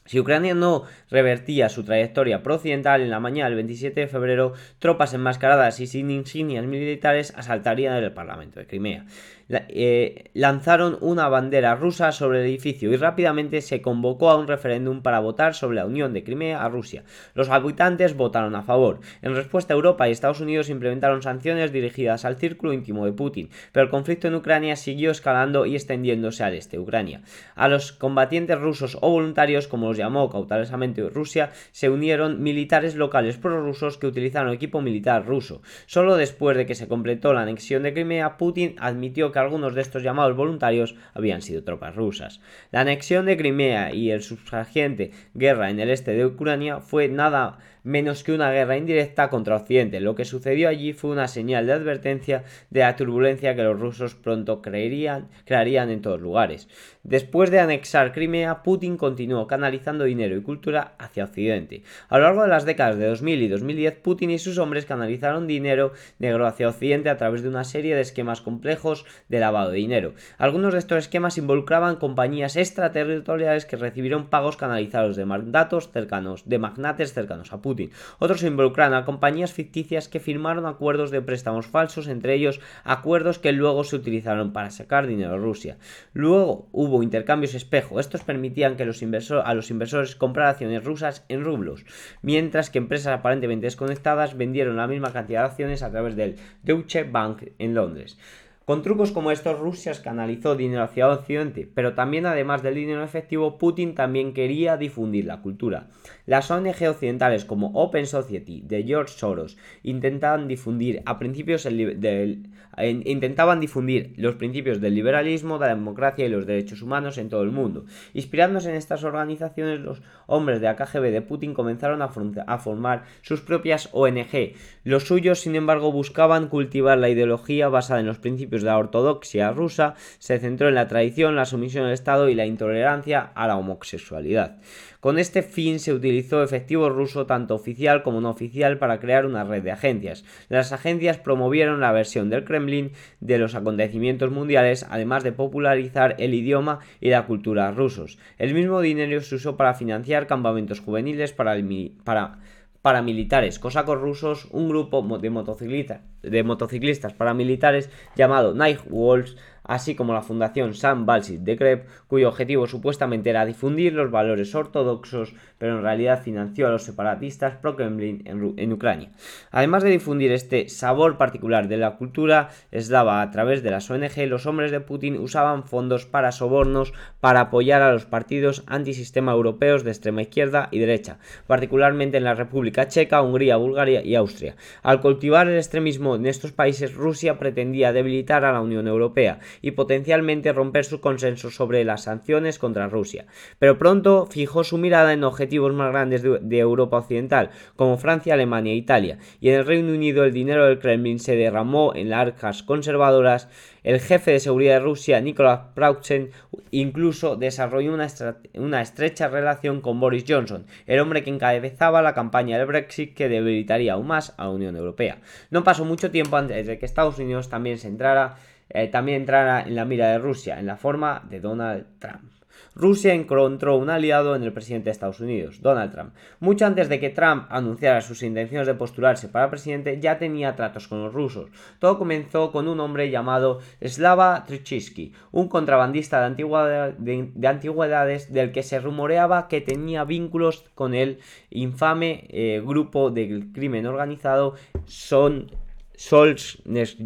Si 0.08 0.20
Ucrania 0.20 0.54
no 0.54 0.84
revertía 1.10 1.68
su 1.68 1.84
trayectoria 1.84 2.44
pro-occidental, 2.44 3.02
en 3.02 3.10
la 3.10 3.20
mañana 3.20 3.50
del 3.50 3.56
27 3.56 4.02
de 4.02 4.08
febrero, 4.08 4.54
tropas 4.78 5.16
enmascaradas 5.16 5.80
y 5.80 5.88
sin 5.88 6.12
insignias 6.12 6.66
militares 6.66 7.34
asaltarían 7.36 7.96
el 7.96 8.14
Parlamento 8.14 8.60
de 8.60 8.68
Crimea. 8.68 9.06
Eh, 9.50 10.32
lanzaron 10.34 10.98
una 11.02 11.30
bandera 11.30 11.76
rusa 11.76 12.12
sobre 12.12 12.40
el 12.40 12.46
edificio 12.48 12.92
y 12.92 12.96
rápidamente 12.96 13.62
se 13.62 13.82
convocó 13.82 14.32
a 14.32 14.38
un 14.38 14.48
referéndum 14.48 15.02
para 15.02 15.20
votar 15.20 15.54
sobre 15.54 15.76
la 15.76 15.86
unión 15.86 16.14
de 16.14 16.24
Crimea 16.24 16.64
a 16.64 16.70
Rusia. 16.70 17.04
Los 17.36 17.50
habitantes 17.50 18.16
votaron 18.16 18.56
a 18.56 18.64
favor. 18.64 19.02
En 19.22 19.36
respuesta, 19.36 19.74
Europa 19.74 20.08
y 20.08 20.12
Estados 20.12 20.42
Unidos 20.42 20.70
implementaron 20.70 21.22
sanciones 21.22 21.72
dirigidas 21.72 22.26
al 22.26 22.38
círculo 22.38 22.74
íntimo 22.74 23.06
de 23.06 23.14
Putin, 23.14 23.50
pero 23.72 23.86
el 23.86 23.92
conflicto 23.92 24.28
en 24.28 24.36
Ucrania 24.36 24.76
siguió 24.76 25.12
escalando 25.12 25.66
y 25.66 25.76
extendiéndose 25.76 26.44
al 26.44 26.56
este 26.56 26.78
de 26.78 26.84
Ucrania. 26.84 27.22
A 27.56 27.68
los 27.68 27.92
combatientes 27.92 28.60
rusos 28.60 28.98
o 29.02 29.10
voluntarios, 29.10 29.68
como 29.68 29.88
los 29.88 29.98
llamó 29.98 30.30
cautelosamente 30.30 31.08
Rusia, 31.10 31.52
se 31.72 31.90
unieron 31.90 32.42
militares 32.42 32.96
locales 32.96 33.38
prorrusos 33.38 33.98
que 33.98 34.08
utilizaron 34.08 34.54
equipo 34.54 34.82
militar 34.82 35.26
ruso. 35.26 35.62
Solo 35.86 36.18
después 36.18 36.58
de 36.58 36.66
que 36.66 36.76
se 36.76 36.88
completó 36.88 37.34
la 37.34 37.42
anexión 37.42 37.84
de 37.84 37.94
Crimea, 37.94 38.38
Putin 38.38 38.76
admitió 38.80 39.32
algunos 39.40 39.76
de 39.76 39.82
estos 39.82 40.04
llamados 40.04 40.36
voluntarios 40.36 40.96
habían 41.14 41.42
sido 41.42 41.64
tropas 41.64 41.96
rusas. 41.96 42.42
La 42.72 42.82
anexión 42.82 43.26
de 43.26 43.38
Crimea 43.38 43.94
y 43.94 44.12
el 44.12 44.22
subsiguiente 44.22 45.12
guerra 45.34 45.70
en 45.70 45.80
el 45.80 45.90
este 45.90 46.12
de 46.12 46.26
Ucrania 46.26 46.80
fue 46.80 47.08
nada 47.08 47.60
menos 47.86 48.24
que 48.24 48.34
una 48.34 48.52
guerra 48.52 48.78
indirecta 48.78 49.30
contra 49.30 49.56
Occidente. 49.56 50.02
Lo 50.02 50.16
que 50.16 50.26
sucedió 50.26 50.68
allí 50.68 50.92
fue 50.92 51.12
una 51.12 51.28
señal 51.28 51.68
de 51.68 51.74
advertencia 51.74 52.44
de 52.72 52.82
la 52.82 52.96
turbulencia 52.96 53.56
que 53.56 53.64
los 53.64 53.80
rusos 53.80 54.16
pronto 54.16 54.62
creerían, 54.62 55.30
crearían 55.46 55.90
en 55.92 56.02
todos 56.02 56.20
lugares. 56.20 56.68
Después 57.04 57.52
de 57.52 57.60
anexar 57.60 58.12
Crimea, 58.12 58.64
Putin 58.64 58.98
continuó 58.98 59.46
canalizando 59.46 60.06
dinero 60.06 60.36
y 60.36 60.42
cultura 60.42 60.96
hacia 60.98 61.26
Occidente. 61.26 61.84
A 62.10 62.18
lo 62.18 62.24
largo 62.24 62.42
de 62.42 62.48
las 62.50 62.66
décadas 62.66 62.98
de 62.98 63.06
2000 63.06 63.44
y 63.44 63.48
2010, 63.48 63.98
Putin 63.98 64.32
y 64.32 64.40
sus 64.40 64.58
hombres 64.58 64.86
canalizaron 64.86 65.46
dinero 65.46 65.94
negro 66.18 66.48
hacia 66.48 66.68
Occidente 66.68 67.10
a 67.10 67.18
través 67.18 67.44
de 67.44 67.50
una 67.50 67.64
serie 67.64 67.96
de 67.96 68.02
esquemas 68.02 68.42
complejos 68.42 69.06
de 69.30 69.40
lavado 69.40 69.70
de 69.70 69.78
dinero. 69.78 70.14
Algunos 70.40 70.74
de 70.74 70.80
estos 70.80 70.98
esquemas 70.98 71.38
involucraban 71.38 71.98
compañías 71.98 72.56
extraterritoriales 72.56 73.68
que 73.68 73.76
recibieron 73.76 74.32
pagos 74.32 74.58
canalizados 74.58 75.16
de 75.16 75.26
mandatos 75.26 75.92
cercanos, 75.92 76.50
de 76.50 76.58
magnates 76.58 77.14
cercanos 77.14 77.54
a 77.54 77.62
Putin. 77.62 77.75
Otros 78.20 78.44
involucran 78.44 78.94
a 78.94 79.06
compañías 79.06 79.54
ficticias 79.54 80.08
que 80.08 80.20
firmaron 80.20 80.66
acuerdos 80.66 81.12
de 81.12 81.22
préstamos 81.22 81.68
falsos, 81.68 82.08
entre 82.08 82.34
ellos 82.34 82.60
acuerdos 82.84 83.40
que 83.40 83.52
luego 83.52 83.84
se 83.84 83.96
utilizaron 83.96 84.54
para 84.54 84.72
sacar 84.72 85.08
dinero 85.08 85.34
a 85.34 85.38
Rusia. 85.38 85.78
Luego 86.14 86.68
hubo 86.72 87.04
intercambios 87.04 87.54
espejo. 87.54 88.00
Estos 88.00 88.24
permitían 88.24 88.76
que 88.76 88.86
los 88.86 89.02
a 89.44 89.54
los 89.54 89.72
inversores 89.72 90.16
comprar 90.16 90.48
acciones 90.48 90.84
rusas 90.84 91.26
en 91.30 91.44
rublos, 91.44 91.86
mientras 92.22 92.70
que 92.70 92.80
empresas 92.80 93.14
aparentemente 93.14 93.68
desconectadas 93.68 94.38
vendieron 94.38 94.78
la 94.78 94.88
misma 94.88 95.14
cantidad 95.14 95.42
de 95.42 95.48
acciones 95.48 95.84
a 95.84 95.92
través 95.92 96.16
del 96.16 96.36
Deutsche 96.64 97.04
Bank 97.04 97.44
en 97.60 97.76
Londres. 97.76 98.18
Con 98.66 98.82
trucos 98.82 99.12
como 99.12 99.30
estos, 99.30 99.60
Rusia 99.60 99.94
canalizó 100.04 100.56
dinero 100.56 100.82
hacia 100.82 101.08
Occidente, 101.08 101.70
pero 101.72 101.94
también 101.94 102.26
además 102.26 102.64
del 102.64 102.74
dinero 102.74 103.04
efectivo, 103.04 103.60
Putin 103.60 103.94
también 103.94 104.34
quería 104.34 104.76
difundir 104.76 105.26
la 105.26 105.42
cultura. 105.44 105.90
Las 106.26 106.50
ONG 106.50 106.90
occidentales 106.90 107.46
como 107.46 107.68
Open 107.76 108.08
Society 108.08 108.64
de 108.66 108.82
George 108.82 109.14
Soros 109.16 109.56
intentaban 109.84 110.48
difundir 110.48 111.04
a 111.06 111.20
principios 111.20 111.64
del, 111.64 112.50
intentaban 112.82 113.60
difundir 113.60 114.14
los 114.18 114.34
principios 114.34 114.82
del 114.82 114.96
liberalismo, 114.96 115.60
de 115.60 115.68
la 115.68 115.76
democracia 115.76 116.26
y 116.26 116.30
los 116.30 116.48
derechos 116.48 116.82
humanos 116.82 117.20
en 117.20 117.30
todo 117.30 117.44
el 117.44 117.52
mundo. 117.52 117.86
Inspirándose 118.16 118.72
en 118.72 118.78
estas 118.78 119.04
organizaciones, 119.04 119.80
los 119.80 120.02
hombres 120.26 120.60
de 120.60 120.70
AKGB 120.70 121.12
de 121.12 121.22
Putin 121.22 121.54
comenzaron 121.54 122.02
a, 122.02 122.10
a 122.48 122.58
formar 122.58 123.04
sus 123.22 123.42
propias 123.42 123.90
ONG. 123.92 124.54
Los 124.84 125.04
suyos, 125.04 125.40
sin 125.40 125.56
embargo, 125.56 125.92
buscaban 125.92 126.48
cultivar 126.48 126.98
la 126.98 127.10
ideología 127.10 127.70
basada 127.70 128.00
en 128.00 128.08
los 128.08 128.18
principios 128.18 128.55
de 128.62 128.68
la 128.68 128.78
ortodoxia 128.78 129.52
rusa, 129.52 129.96
se 130.20 130.40
centró 130.40 130.70
en 130.70 130.76
la 130.76 130.88
tradición, 130.88 131.36
la 131.36 131.46
sumisión 131.46 131.86
al 131.86 131.94
Estado 131.94 132.30
y 132.30 132.36
la 132.36 132.46
intolerancia 132.46 133.32
a 133.36 133.48
la 133.48 133.58
homosexualidad. 133.58 134.58
Con 135.06 135.20
este 135.20 135.44
fin 135.44 135.80
se 135.80 135.94
utilizó 135.94 136.42
efectivo 136.42 136.90
ruso 136.90 137.28
tanto 137.28 137.54
oficial 137.54 138.02
como 138.02 138.22
no 138.22 138.32
oficial 138.32 138.80
para 138.80 139.00
crear 139.00 139.28
una 139.28 139.44
red 139.44 139.62
de 139.62 139.72
agencias. 139.72 140.26
Las 140.50 140.72
agencias 140.72 141.20
promovieron 141.20 141.80
la 141.80 141.92
versión 141.92 142.32
del 142.32 142.44
Kremlin 142.44 142.92
de 143.20 143.38
los 143.38 143.54
acontecimientos 143.54 144.32
mundiales, 144.32 144.84
además 144.90 145.24
de 145.24 145.32
popularizar 145.32 146.16
el 146.18 146.34
idioma 146.34 146.80
y 147.02 147.12
la 147.12 147.28
cultura 147.28 147.70
rusos. 147.70 148.18
El 148.40 148.56
mismo 148.56 148.82
dinero 148.82 149.22
se 149.22 149.36
usó 149.36 149.58
para 149.58 149.76
financiar 149.76 150.26
campamentos 150.26 150.80
juveniles 150.80 151.34
para, 151.34 151.54
el, 151.54 151.92
para 152.04 152.40
paramilitares 152.86 153.58
cosacos 153.58 154.00
rusos, 154.00 154.48
un 154.52 154.70
grupo 154.70 155.02
de 155.18 155.32
motociclistas, 155.32 156.02
de 156.22 156.44
motociclistas 156.44 157.14
paramilitares 157.14 157.90
llamado 158.16 158.54
Night 158.54 158.82
Wolves 158.88 159.38
así 159.68 159.96
como 159.96 160.14
la 160.14 160.22
Fundación 160.22 160.74
San 160.74 161.06
Balsit 161.06 161.42
de 161.42 161.58
Krep, 161.58 161.88
cuyo 162.08 162.30
objetivo 162.30 162.68
supuestamente 162.68 163.30
era 163.30 163.46
difundir 163.46 163.94
los 163.94 164.12
valores 164.12 164.54
ortodoxos, 164.56 165.34
pero 165.58 165.78
en 165.78 165.84
realidad 165.84 166.24
financió 166.24 166.68
a 166.68 166.72
los 166.72 166.84
separatistas 166.84 167.56
pro-Kremlin 167.58 168.24
en, 168.26 168.74
Ucrania. 168.74 169.12
Además 169.52 169.84
de 169.84 169.90
difundir 169.90 170.32
este 170.32 170.70
sabor 170.70 171.18
particular 171.18 171.68
de 171.68 171.78
la 171.78 171.96
cultura 171.98 172.50
eslava 172.72 173.22
a 173.22 173.32
través 173.32 173.64
de 173.64 173.72
las 173.72 173.90
ONG, 173.90 174.28
los 174.28 174.46
hombres 174.46 174.72
de 174.72 174.80
Putin 174.80 175.18
usaban 175.18 175.64
fondos 175.64 176.06
para 176.06 176.32
sobornos 176.32 176.94
para 177.20 177.42
apoyar 177.42 177.82
a 177.82 177.92
los 177.92 178.06
partidos 178.06 178.64
antisistema 178.68 179.32
europeos 179.32 179.84
de 179.84 179.92
extrema 179.92 180.22
izquierda 180.22 180.70
y 180.72 180.80
derecha, 180.80 181.18
particularmente 181.48 182.18
en 182.18 182.24
la 182.24 182.36
República 182.36 182.88
Checa, 182.88 183.22
Hungría, 183.22 183.58
Bulgaria 183.58 184.04
y 184.04 184.16
Austria. 184.16 184.56
Al 184.84 185.02
cultivar 185.02 185.48
el 185.48 185.58
extremismo 185.58 186.16
en 186.16 186.26
estos 186.26 186.52
países, 186.52 186.94
Rusia 186.94 187.40
pretendía 187.40 187.94
debilitar 187.94 188.46
a 188.46 188.52
la 188.52 188.62
Unión 188.62 188.88
Europea 188.88 189.40
y 189.62 189.72
potencialmente 189.72 190.54
romper 190.54 190.86
su 190.86 191.02
consenso 191.02 191.52
sobre 191.52 191.84
las 191.84 192.04
sanciones 192.04 192.60
contra 192.60 192.88
Rusia. 192.88 193.26
Pero 193.60 193.78
pronto 193.78 194.28
fijó 194.28 194.64
su 194.64 194.78
mirada 194.78 195.14
en 195.14 195.24
objetivos 195.24 195.74
más 195.74 195.92
grandes 195.92 196.24
de, 196.24 196.60
Europa 196.60 196.98
Occidental, 196.98 197.52
como 197.76 197.98
Francia, 197.98 198.34
Alemania 198.34 198.74
e 198.74 198.78
Italia, 198.78 199.18
y 199.40 199.50
en 199.50 199.56
el 199.56 199.66
Reino 199.66 199.94
Unido 199.94 200.24
el 200.24 200.34
dinero 200.34 200.66
del 200.66 200.80
Kremlin 200.80 201.20
se 201.20 201.36
derramó 201.36 201.94
en 201.96 202.10
las 202.10 202.22
arcas 202.22 202.64
conservadoras 202.64 203.50
el 203.86 204.00
jefe 204.00 204.32
de 204.32 204.40
seguridad 204.40 204.74
de 204.76 204.80
Rusia, 204.80 205.22
Nikolai 205.22 205.60
Prauchen, 205.76 206.32
incluso 206.72 207.36
desarrolló 207.36 207.94
una, 207.94 208.08
una, 208.56 208.82
estrecha 208.82 209.28
relación 209.28 209.80
con 209.80 210.00
Boris 210.00 210.26
Johnson, 210.28 210.66
el 210.88 211.00
hombre 211.00 211.24
que 211.24 211.30
encabezaba 211.30 212.02
la 212.02 212.16
campaña 212.16 212.58
del 212.58 212.66
Brexit 212.66 213.14
que 213.14 213.30
debilitaría 213.30 213.94
aún 213.94 214.08
más 214.08 214.34
a 214.38 214.46
la 214.46 214.50
Unión 214.50 214.76
Europea. 214.76 215.20
No 215.52 215.64
pasó 215.64 215.86
mucho 215.86 216.10
tiempo 216.10 216.36
antes 216.36 216.66
de 216.66 216.80
que 216.80 216.86
Estados 216.88 217.20
Unidos 217.20 217.48
también 217.50 217.78
se 217.78 217.88
entrara, 217.88 218.38
eh, 218.70 218.88
también 218.88 219.22
entrara 219.22 219.62
en 219.62 219.76
la 219.76 219.86
mira 219.86 220.10
de 220.10 220.20
Rusia, 220.20 220.60
en 220.60 220.66
la 220.66 220.78
forma 220.78 221.24
de 221.30 221.40
Donald 221.40 221.86
Trump. 222.00 222.36
Rusia 222.76 223.14
encontró 223.14 223.78
un 223.78 223.90
aliado 223.90 224.36
en 224.36 224.44
el 224.44 224.52
presidente 224.52 224.86
de 224.86 224.92
Estados 224.92 225.22
Unidos, 225.22 225.62
Donald 225.62 225.94
Trump. 225.94 226.14
Mucho 226.42 226.66
antes 226.66 226.90
de 226.90 227.00
que 227.00 227.10
Trump 227.10 227.46
anunciara 227.50 228.02
sus 228.02 228.22
intenciones 228.22 228.68
de 228.68 228.74
postularse 228.74 229.30
para 229.30 229.50
presidente, 229.50 230.00
ya 230.02 230.18
tenía 230.18 230.56
tratos 230.56 230.90
con 230.90 231.02
los 231.02 231.14
rusos. 231.14 231.50
Todo 231.80 231.98
comenzó 231.98 232.52
con 232.52 232.68
un 232.68 232.82
hombre 232.82 233.10
llamado 233.10 233.60
Slava 233.82 234.44
Trichisky, 234.46 235.14
un 235.32 235.48
contrabandista 235.48 236.30
de, 236.30 237.48
antigüedades 237.48 238.34
del 238.34 238.52
que 238.52 238.64
se 238.64 238.80
rumoreaba 238.80 239.48
que 239.48 239.62
tenía 239.62 240.04
vínculos 240.04 240.66
con 240.76 240.94
el 240.94 241.20
infame 241.50 242.28
eh, 242.30 242.62
grupo 242.66 243.10
del 243.10 243.54
crimen 243.54 243.86
organizado 243.86 244.56
Son 244.86 245.50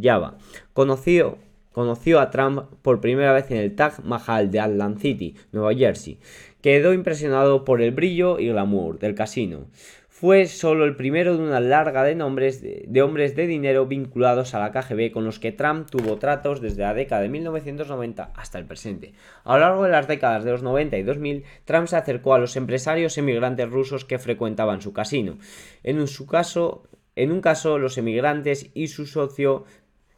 Java, 0.01 0.37
conocido 0.73 1.37
conoció 1.79 2.19
a 2.19 2.29
Trump 2.29 2.63
por 2.81 2.99
primera 2.99 3.31
vez 3.31 3.49
en 3.51 3.55
el 3.55 3.73
Taj 3.73 3.99
Mahal 4.03 4.51
de 4.51 4.59
Atlantic 4.59 5.01
City, 5.01 5.35
Nueva 5.53 5.73
Jersey. 5.73 6.19
Quedó 6.61 6.91
impresionado 6.91 7.63
por 7.63 7.81
el 7.81 7.91
brillo 7.91 8.37
y 8.37 8.49
glamour 8.49 8.99
del 8.99 9.15
casino. 9.15 9.67
Fue 10.09 10.47
solo 10.47 10.83
el 10.83 10.97
primero 10.97 11.37
de 11.37 11.41
una 11.41 11.61
larga 11.61 12.03
de, 12.03 12.15
nombres 12.15 12.61
de, 12.61 13.01
hombres 13.01 13.37
de 13.37 13.47
dinero 13.47 13.85
vinculados 13.85 14.53
a 14.53 14.59
la 14.59 14.73
KGB 14.73 15.13
con 15.13 15.23
los 15.23 15.39
que 15.39 15.53
Trump 15.53 15.89
tuvo 15.89 16.17
tratos 16.17 16.59
desde 16.59 16.81
la 16.81 16.93
década 16.93 17.21
de 17.21 17.29
1990 17.29 18.33
hasta 18.35 18.59
el 18.59 18.65
presente. 18.65 19.13
A 19.45 19.53
lo 19.53 19.61
largo 19.61 19.83
de 19.85 19.91
las 19.91 20.09
décadas 20.09 20.43
de 20.43 20.51
los 20.51 20.63
90 20.63 20.97
y 20.97 21.03
2000, 21.03 21.45
Trump 21.63 21.87
se 21.87 21.95
acercó 21.95 22.33
a 22.33 22.39
los 22.39 22.57
empresarios 22.57 23.17
emigrantes 23.17 23.69
rusos 23.69 24.03
que 24.03 24.19
frecuentaban 24.19 24.81
su 24.81 24.91
casino. 24.91 25.37
En 25.83 26.05
caso, 26.29 26.83
en 27.19 27.33
un 27.33 27.41
caso, 27.41 27.79
los 27.79 27.97
emigrantes 27.97 28.69
y 28.73 28.87
su 28.87 29.05
socio 29.05 29.65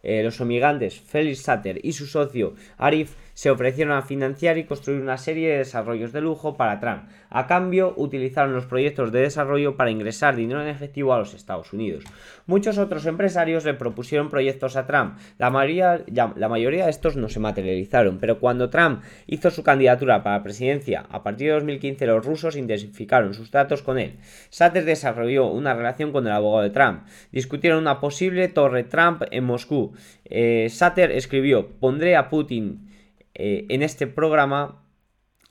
eh, 0.04 0.24
los 0.24 0.40
emigrantes 0.40 1.00
Felix 1.00 1.42
Satter 1.42 1.80
y 1.84 1.94
su 1.94 2.06
socio 2.06 2.56
Arif 2.78 3.14
se 3.34 3.50
ofrecieron 3.50 3.96
a 3.96 4.02
financiar 4.02 4.58
y 4.58 4.66
construir 4.66 5.02
una 5.02 5.18
serie 5.18 5.50
de 5.50 5.58
desarrollos 5.60 6.12
de 6.12 6.22
lujo 6.22 6.58
para 6.58 6.80
Trump. 6.80 7.04
A 7.30 7.48
cambio, 7.48 7.94
utilizaron 7.98 8.54
los 8.54 8.66
proyectos 8.66 9.12
de 9.12 9.22
desarrollo 9.22 9.78
para 9.78 9.92
ingresar 9.92 10.36
dinero 10.36 10.62
en 10.62 10.68
efectivo 10.68 11.14
a 11.14 11.20
los 11.20 11.34
Estados 11.34 11.74
Unidos. 11.74 12.04
Muchos 12.46 12.78
otros 12.78 13.06
empresarios 13.06 13.66
le 13.66 13.74
propusieron 13.74 14.30
proyectos 14.30 14.76
a 14.76 14.86
Trump. 14.86 15.18
La 15.38 15.50
mayoría, 15.50 15.98
de 15.98 16.90
estos 16.90 17.16
no 17.16 17.30
se 17.30 17.40
materializaron, 17.40 18.18
pero 18.20 18.40
cuando 18.40 18.70
Trump 18.70 19.04
hizo 19.28 19.50
su 19.50 19.64
candidatura 19.64 20.24
para 20.24 20.38
la 20.38 20.44
presidencia, 20.44 21.06
a 21.10 21.24
partir 21.24 21.48
de 21.48 21.54
2015 21.54 22.06
los 22.08 22.26
rusos 22.26 22.56
intensificaron 22.56 23.34
sus 23.34 23.52
tratos 23.52 23.82
con 23.82 23.98
él. 23.98 24.18
Satter 24.50 24.86
desarrolló 24.86 25.48
una 25.48 25.74
relación 25.74 26.12
con 26.12 26.28
el 26.28 26.34
abogado 26.34 26.64
de 26.64 26.70
Trump. 26.72 27.04
Discutieron 27.32 27.80
una 27.80 28.00
posible 28.00 28.48
torre 28.48 28.84
Trump 28.84 29.24
en 29.32 29.44
Moscú. 29.44 29.94
Eh, 30.26 30.68
Satter 30.70 31.12
escribió, 31.12 31.68
pondré 31.80 32.16
a 32.16 32.30
Putin 32.30 32.91
eh, 33.34 33.66
en 33.70 33.84
este 33.84 34.08
programa 34.08 34.84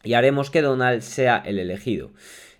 y 0.02 0.14
haremos 0.14 0.50
que 0.50 0.62
Donald 0.62 1.02
sea 1.02 1.42
el 1.44 1.58
elegido. 1.58 2.10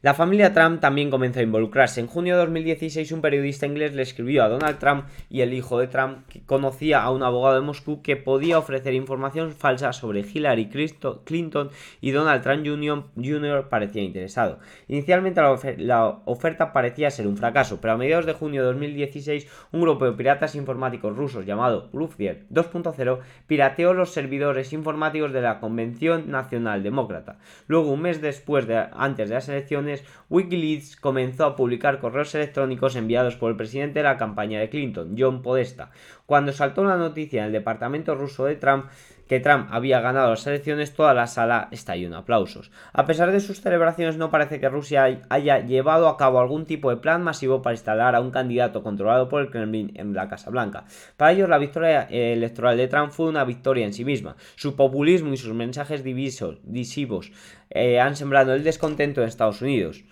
La 0.02 0.14
familia 0.14 0.54
Trump 0.54 0.80
también 0.80 1.10
comenzó 1.10 1.40
a 1.40 1.42
involucrarse. 1.42 2.00
En 2.00 2.06
junio 2.06 2.32
de 2.34 2.40
2016 2.40 3.12
un 3.12 3.20
periodista 3.20 3.66
inglés 3.66 3.92
le 3.94 4.00
escribió 4.00 4.42
a 4.42 4.48
Donald 4.48 4.78
Trump 4.78 5.04
y 5.28 5.42
el 5.42 5.52
hijo 5.52 5.78
de 5.78 5.88
Trump 5.88 6.26
que 6.26 6.40
conocía 6.40 7.02
a 7.02 7.10
un 7.10 7.22
abogado 7.22 7.56
de 7.56 7.60
Moscú 7.60 8.00
que 8.00 8.16
podía 8.16 8.58
ofrecer 8.58 8.94
información 8.94 9.52
falsa 9.52 9.92
sobre 9.92 10.20
Hillary 10.20 10.70
Clinton 10.70 11.68
y 12.00 12.12
Donald 12.12 12.42
Trump 12.42 12.66
Jr. 13.14 13.68
parecía 13.68 14.00
interesado. 14.00 14.60
Inicialmente 14.88 15.42
la, 15.76 16.06
oferta 16.24 16.72
parecía 16.72 17.10
ser 17.10 17.26
un 17.26 17.36
fracaso, 17.36 17.78
pero 17.82 17.92
a 17.92 17.98
mediados 17.98 18.24
de 18.24 18.32
junio 18.32 18.62
de 18.62 18.68
2016 18.68 19.48
un 19.72 19.82
grupo 19.82 20.06
de 20.06 20.12
piratas 20.12 20.54
informáticos 20.54 21.14
rusos 21.14 21.44
llamado 21.44 21.90
Gruffier 21.92 22.46
2.0 22.50 23.18
pirateó 23.46 23.92
los 23.92 24.14
servidores 24.14 24.72
informáticos 24.72 25.34
de 25.34 25.42
la 25.42 25.60
Convención 25.60 26.30
Nacional 26.30 26.82
Demócrata. 26.82 27.36
Luego, 27.66 27.92
un 27.92 28.00
mes 28.00 28.22
después 28.22 28.66
de 28.66 28.86
antes 28.92 29.28
de 29.28 29.34
las 29.34 29.48
elecciones, 29.50 29.89
Wikileaks 30.28 30.96
comenzó 30.96 31.44
a 31.44 31.56
publicar 31.56 32.00
correos 32.00 32.34
electrónicos 32.34 32.96
enviados 32.96 33.36
por 33.36 33.50
el 33.50 33.56
presidente 33.56 34.00
de 34.00 34.04
la 34.04 34.16
campaña 34.16 34.60
de 34.60 34.70
Clinton, 34.70 35.14
John 35.18 35.42
Podesta. 35.42 35.90
Cuando 36.26 36.52
saltó 36.52 36.84
la 36.84 36.96
noticia 36.96 37.40
en 37.40 37.46
el 37.46 37.52
departamento 37.52 38.14
ruso 38.14 38.44
de 38.44 38.56
Trump, 38.56 38.86
que 39.30 39.38
Trump 39.38 39.68
había 39.70 40.00
ganado 40.00 40.30
las 40.30 40.44
elecciones, 40.48 40.92
toda 40.92 41.14
la 41.14 41.28
sala 41.28 41.68
estalló 41.70 42.08
en 42.08 42.14
aplausos. 42.14 42.72
A 42.92 43.06
pesar 43.06 43.30
de 43.30 43.38
sus 43.38 43.60
celebraciones, 43.60 44.16
no 44.16 44.28
parece 44.28 44.58
que 44.58 44.68
Rusia 44.68 45.20
haya 45.28 45.60
llevado 45.60 46.08
a 46.08 46.16
cabo 46.16 46.40
algún 46.40 46.66
tipo 46.66 46.90
de 46.90 46.96
plan 46.96 47.22
masivo 47.22 47.62
para 47.62 47.74
instalar 47.74 48.16
a 48.16 48.20
un 48.20 48.32
candidato 48.32 48.82
controlado 48.82 49.28
por 49.28 49.40
el 49.42 49.50
Kremlin 49.52 49.92
en 49.94 50.14
la 50.14 50.28
Casa 50.28 50.50
Blanca. 50.50 50.84
Para 51.16 51.30
ellos, 51.30 51.48
la 51.48 51.58
victoria 51.58 52.08
electoral 52.10 52.76
de 52.76 52.88
Trump 52.88 53.12
fue 53.12 53.28
una 53.28 53.44
victoria 53.44 53.86
en 53.86 53.92
sí 53.92 54.04
misma. 54.04 54.34
Su 54.56 54.74
populismo 54.74 55.32
y 55.32 55.36
sus 55.36 55.54
mensajes 55.54 56.02
divisivos 56.02 57.30
eh, 57.70 58.00
han 58.00 58.16
sembrado 58.16 58.52
el 58.52 58.64
descontento 58.64 59.22
en 59.22 59.28
Estados 59.28 59.62
Unidos 59.62 60.02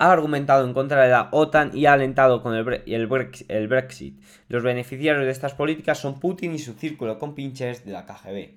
ha 0.00 0.12
argumentado 0.12 0.66
en 0.66 0.72
contra 0.72 1.02
de 1.02 1.10
la 1.10 1.28
OTAN 1.30 1.72
y 1.74 1.84
ha 1.84 1.92
alentado 1.92 2.42
con 2.42 2.54
el, 2.54 3.06
Brexit. 3.06 4.18
Los 4.48 4.62
beneficiarios 4.62 5.26
de 5.26 5.30
estas 5.30 5.52
políticas 5.52 5.98
son 5.98 6.18
Putin 6.18 6.54
y 6.54 6.58
su 6.58 6.72
círculo 6.72 7.18
con 7.18 7.34
pinches 7.34 7.84
de 7.84 7.92
la 7.92 8.06
KGB. 8.06 8.54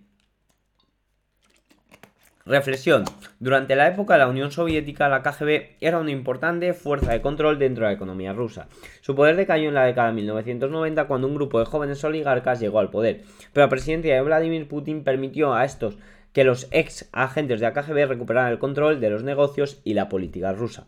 Reflexión. 2.45 3.03
Durante 3.39 3.75
la 3.75 3.89
época 3.89 4.13
de 4.13 4.19
la 4.19 4.29
Unión 4.29 4.51
Soviética, 4.51 5.09
la 5.09 5.21
KGB 5.21 5.75
era 5.81 5.99
una 5.99 6.11
importante 6.11 6.73
fuerza 6.73 7.11
de 7.11 7.21
control 7.21 7.59
dentro 7.59 7.83
de 7.83 7.91
la 7.91 7.95
economía 7.95 8.31
rusa. 8.31 8.69
Su 9.01 9.13
poder 9.13 9.35
decayó 9.35 9.67
en 9.67 9.75
la 9.75 9.83
década 9.83 10.07
de 10.07 10.13
1990 10.13 11.07
cuando 11.07 11.27
un 11.27 11.35
grupo 11.35 11.59
de 11.59 11.65
jóvenes 11.65 12.01
oligarcas 12.05 12.61
llegó 12.61 12.79
al 12.79 12.89
poder, 12.89 13.23
pero 13.51 13.65
la 13.65 13.69
presidencia 13.69 14.15
de 14.15 14.21
Vladimir 14.21 14.69
Putin 14.69 15.03
permitió 15.03 15.53
a 15.53 15.65
estos 15.65 15.97
que 16.31 16.45
los 16.45 16.69
ex 16.71 17.09
agentes 17.11 17.59
de 17.59 17.67
la 17.67 17.73
KGB 17.73 18.07
recuperaran 18.07 18.53
el 18.53 18.59
control 18.59 19.01
de 19.01 19.09
los 19.09 19.23
negocios 19.23 19.81
y 19.83 19.93
la 19.93 20.07
política 20.07 20.53
rusa. 20.53 20.87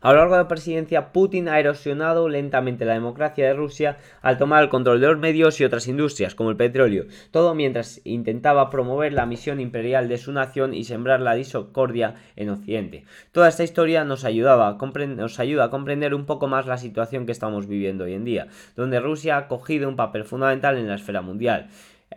A 0.00 0.12
lo 0.12 0.18
largo 0.18 0.34
de 0.34 0.42
la 0.42 0.48
presidencia, 0.48 1.12
Putin 1.12 1.48
ha 1.48 1.58
erosionado 1.58 2.28
lentamente 2.28 2.84
la 2.84 2.94
democracia 2.94 3.46
de 3.46 3.54
Rusia 3.54 3.98
al 4.20 4.38
tomar 4.38 4.62
el 4.62 4.68
control 4.68 5.00
de 5.00 5.08
los 5.08 5.18
medios 5.18 5.60
y 5.60 5.64
otras 5.64 5.88
industrias, 5.88 6.34
como 6.34 6.50
el 6.50 6.56
petróleo, 6.56 7.06
todo 7.30 7.54
mientras 7.54 8.00
intentaba 8.04 8.70
promover 8.70 9.12
la 9.12 9.26
misión 9.26 9.60
imperial 9.60 10.08
de 10.08 10.18
su 10.18 10.32
nación 10.32 10.74
y 10.74 10.84
sembrar 10.84 11.20
la 11.20 11.34
discordia 11.34 12.14
en 12.36 12.50
Occidente. 12.50 13.04
Toda 13.32 13.48
esta 13.48 13.64
historia 13.64 14.04
nos, 14.04 14.24
ayudaba 14.24 14.78
nos 15.16 15.40
ayuda 15.40 15.64
a 15.64 15.70
comprender 15.70 16.14
un 16.14 16.26
poco 16.26 16.48
más 16.48 16.66
la 16.66 16.78
situación 16.78 17.26
que 17.26 17.32
estamos 17.32 17.66
viviendo 17.66 18.04
hoy 18.04 18.14
en 18.14 18.24
día, 18.24 18.48
donde 18.76 19.00
Rusia 19.00 19.36
ha 19.36 19.48
cogido 19.48 19.88
un 19.88 19.96
papel 19.96 20.24
fundamental 20.24 20.76
en 20.78 20.88
la 20.88 20.96
esfera 20.96 21.22
mundial. 21.22 21.68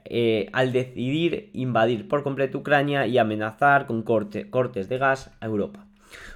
Eh, 0.03 0.49
al 0.51 0.73
decidir 0.73 1.49
invadir 1.53 2.07
por 2.07 2.21
completo 2.21 2.57
Ucrania 2.57 3.07
y 3.07 3.17
amenazar 3.17 3.87
con 3.87 4.03
cortes 4.03 4.89
de 4.89 4.97
gas 4.97 5.31
a 5.39 5.45
Europa. 5.45 5.85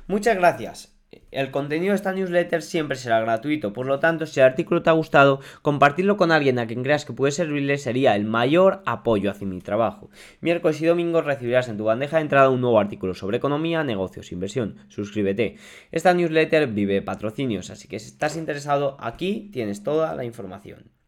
Muchas 0.08 0.38
gracias. 0.38 0.89
El 1.32 1.50
contenido 1.52 1.92
de 1.92 1.96
esta 1.96 2.12
newsletter 2.12 2.62
siempre 2.62 2.98
será 2.98 3.20
gratuito, 3.20 3.74
por 3.74 3.88
lo 3.88 4.00
tanto, 4.00 4.26
si 4.26 4.40
el 4.40 4.46
artículo 4.46 4.84
te 4.84 4.90
ha 4.90 4.94
gustado, 4.94 5.40
compartirlo 5.62 6.18
con 6.18 6.32
alguien 6.32 6.60
a 6.60 6.68
quien 6.68 6.84
creas 6.84 7.06
que 7.06 7.14
puede 7.14 7.32
servirle 7.32 7.78
sería 7.78 8.16
el 8.16 8.26
mayor 8.26 8.84
apoyo 8.86 9.32
hacia 9.32 9.48
mi 9.48 9.60
trabajo. 9.60 10.10
Miércoles 10.42 10.82
y 10.82 10.86
domingo 10.86 11.22
recibirás 11.22 11.68
en 11.68 11.78
tu 11.78 11.86
bandeja 11.86 12.18
de 12.18 12.24
entrada 12.24 12.50
un 12.50 12.62
nuevo 12.62 12.80
artículo 12.80 13.14
sobre 13.14 13.38
economía, 13.38 13.84
negocios, 13.84 14.32
inversión. 14.32 14.78
Suscríbete. 14.88 15.56
Esta 15.92 16.14
newsletter 16.14 16.68
vive 16.68 17.02
patrocinios, 17.02 17.70
así 17.70 17.88
que 17.88 18.00
si 18.00 18.10
estás 18.10 18.36
interesado, 18.36 18.98
aquí 19.00 19.50
tienes 19.52 19.84
toda 19.84 20.16
la 20.16 20.26
información. 20.26 20.99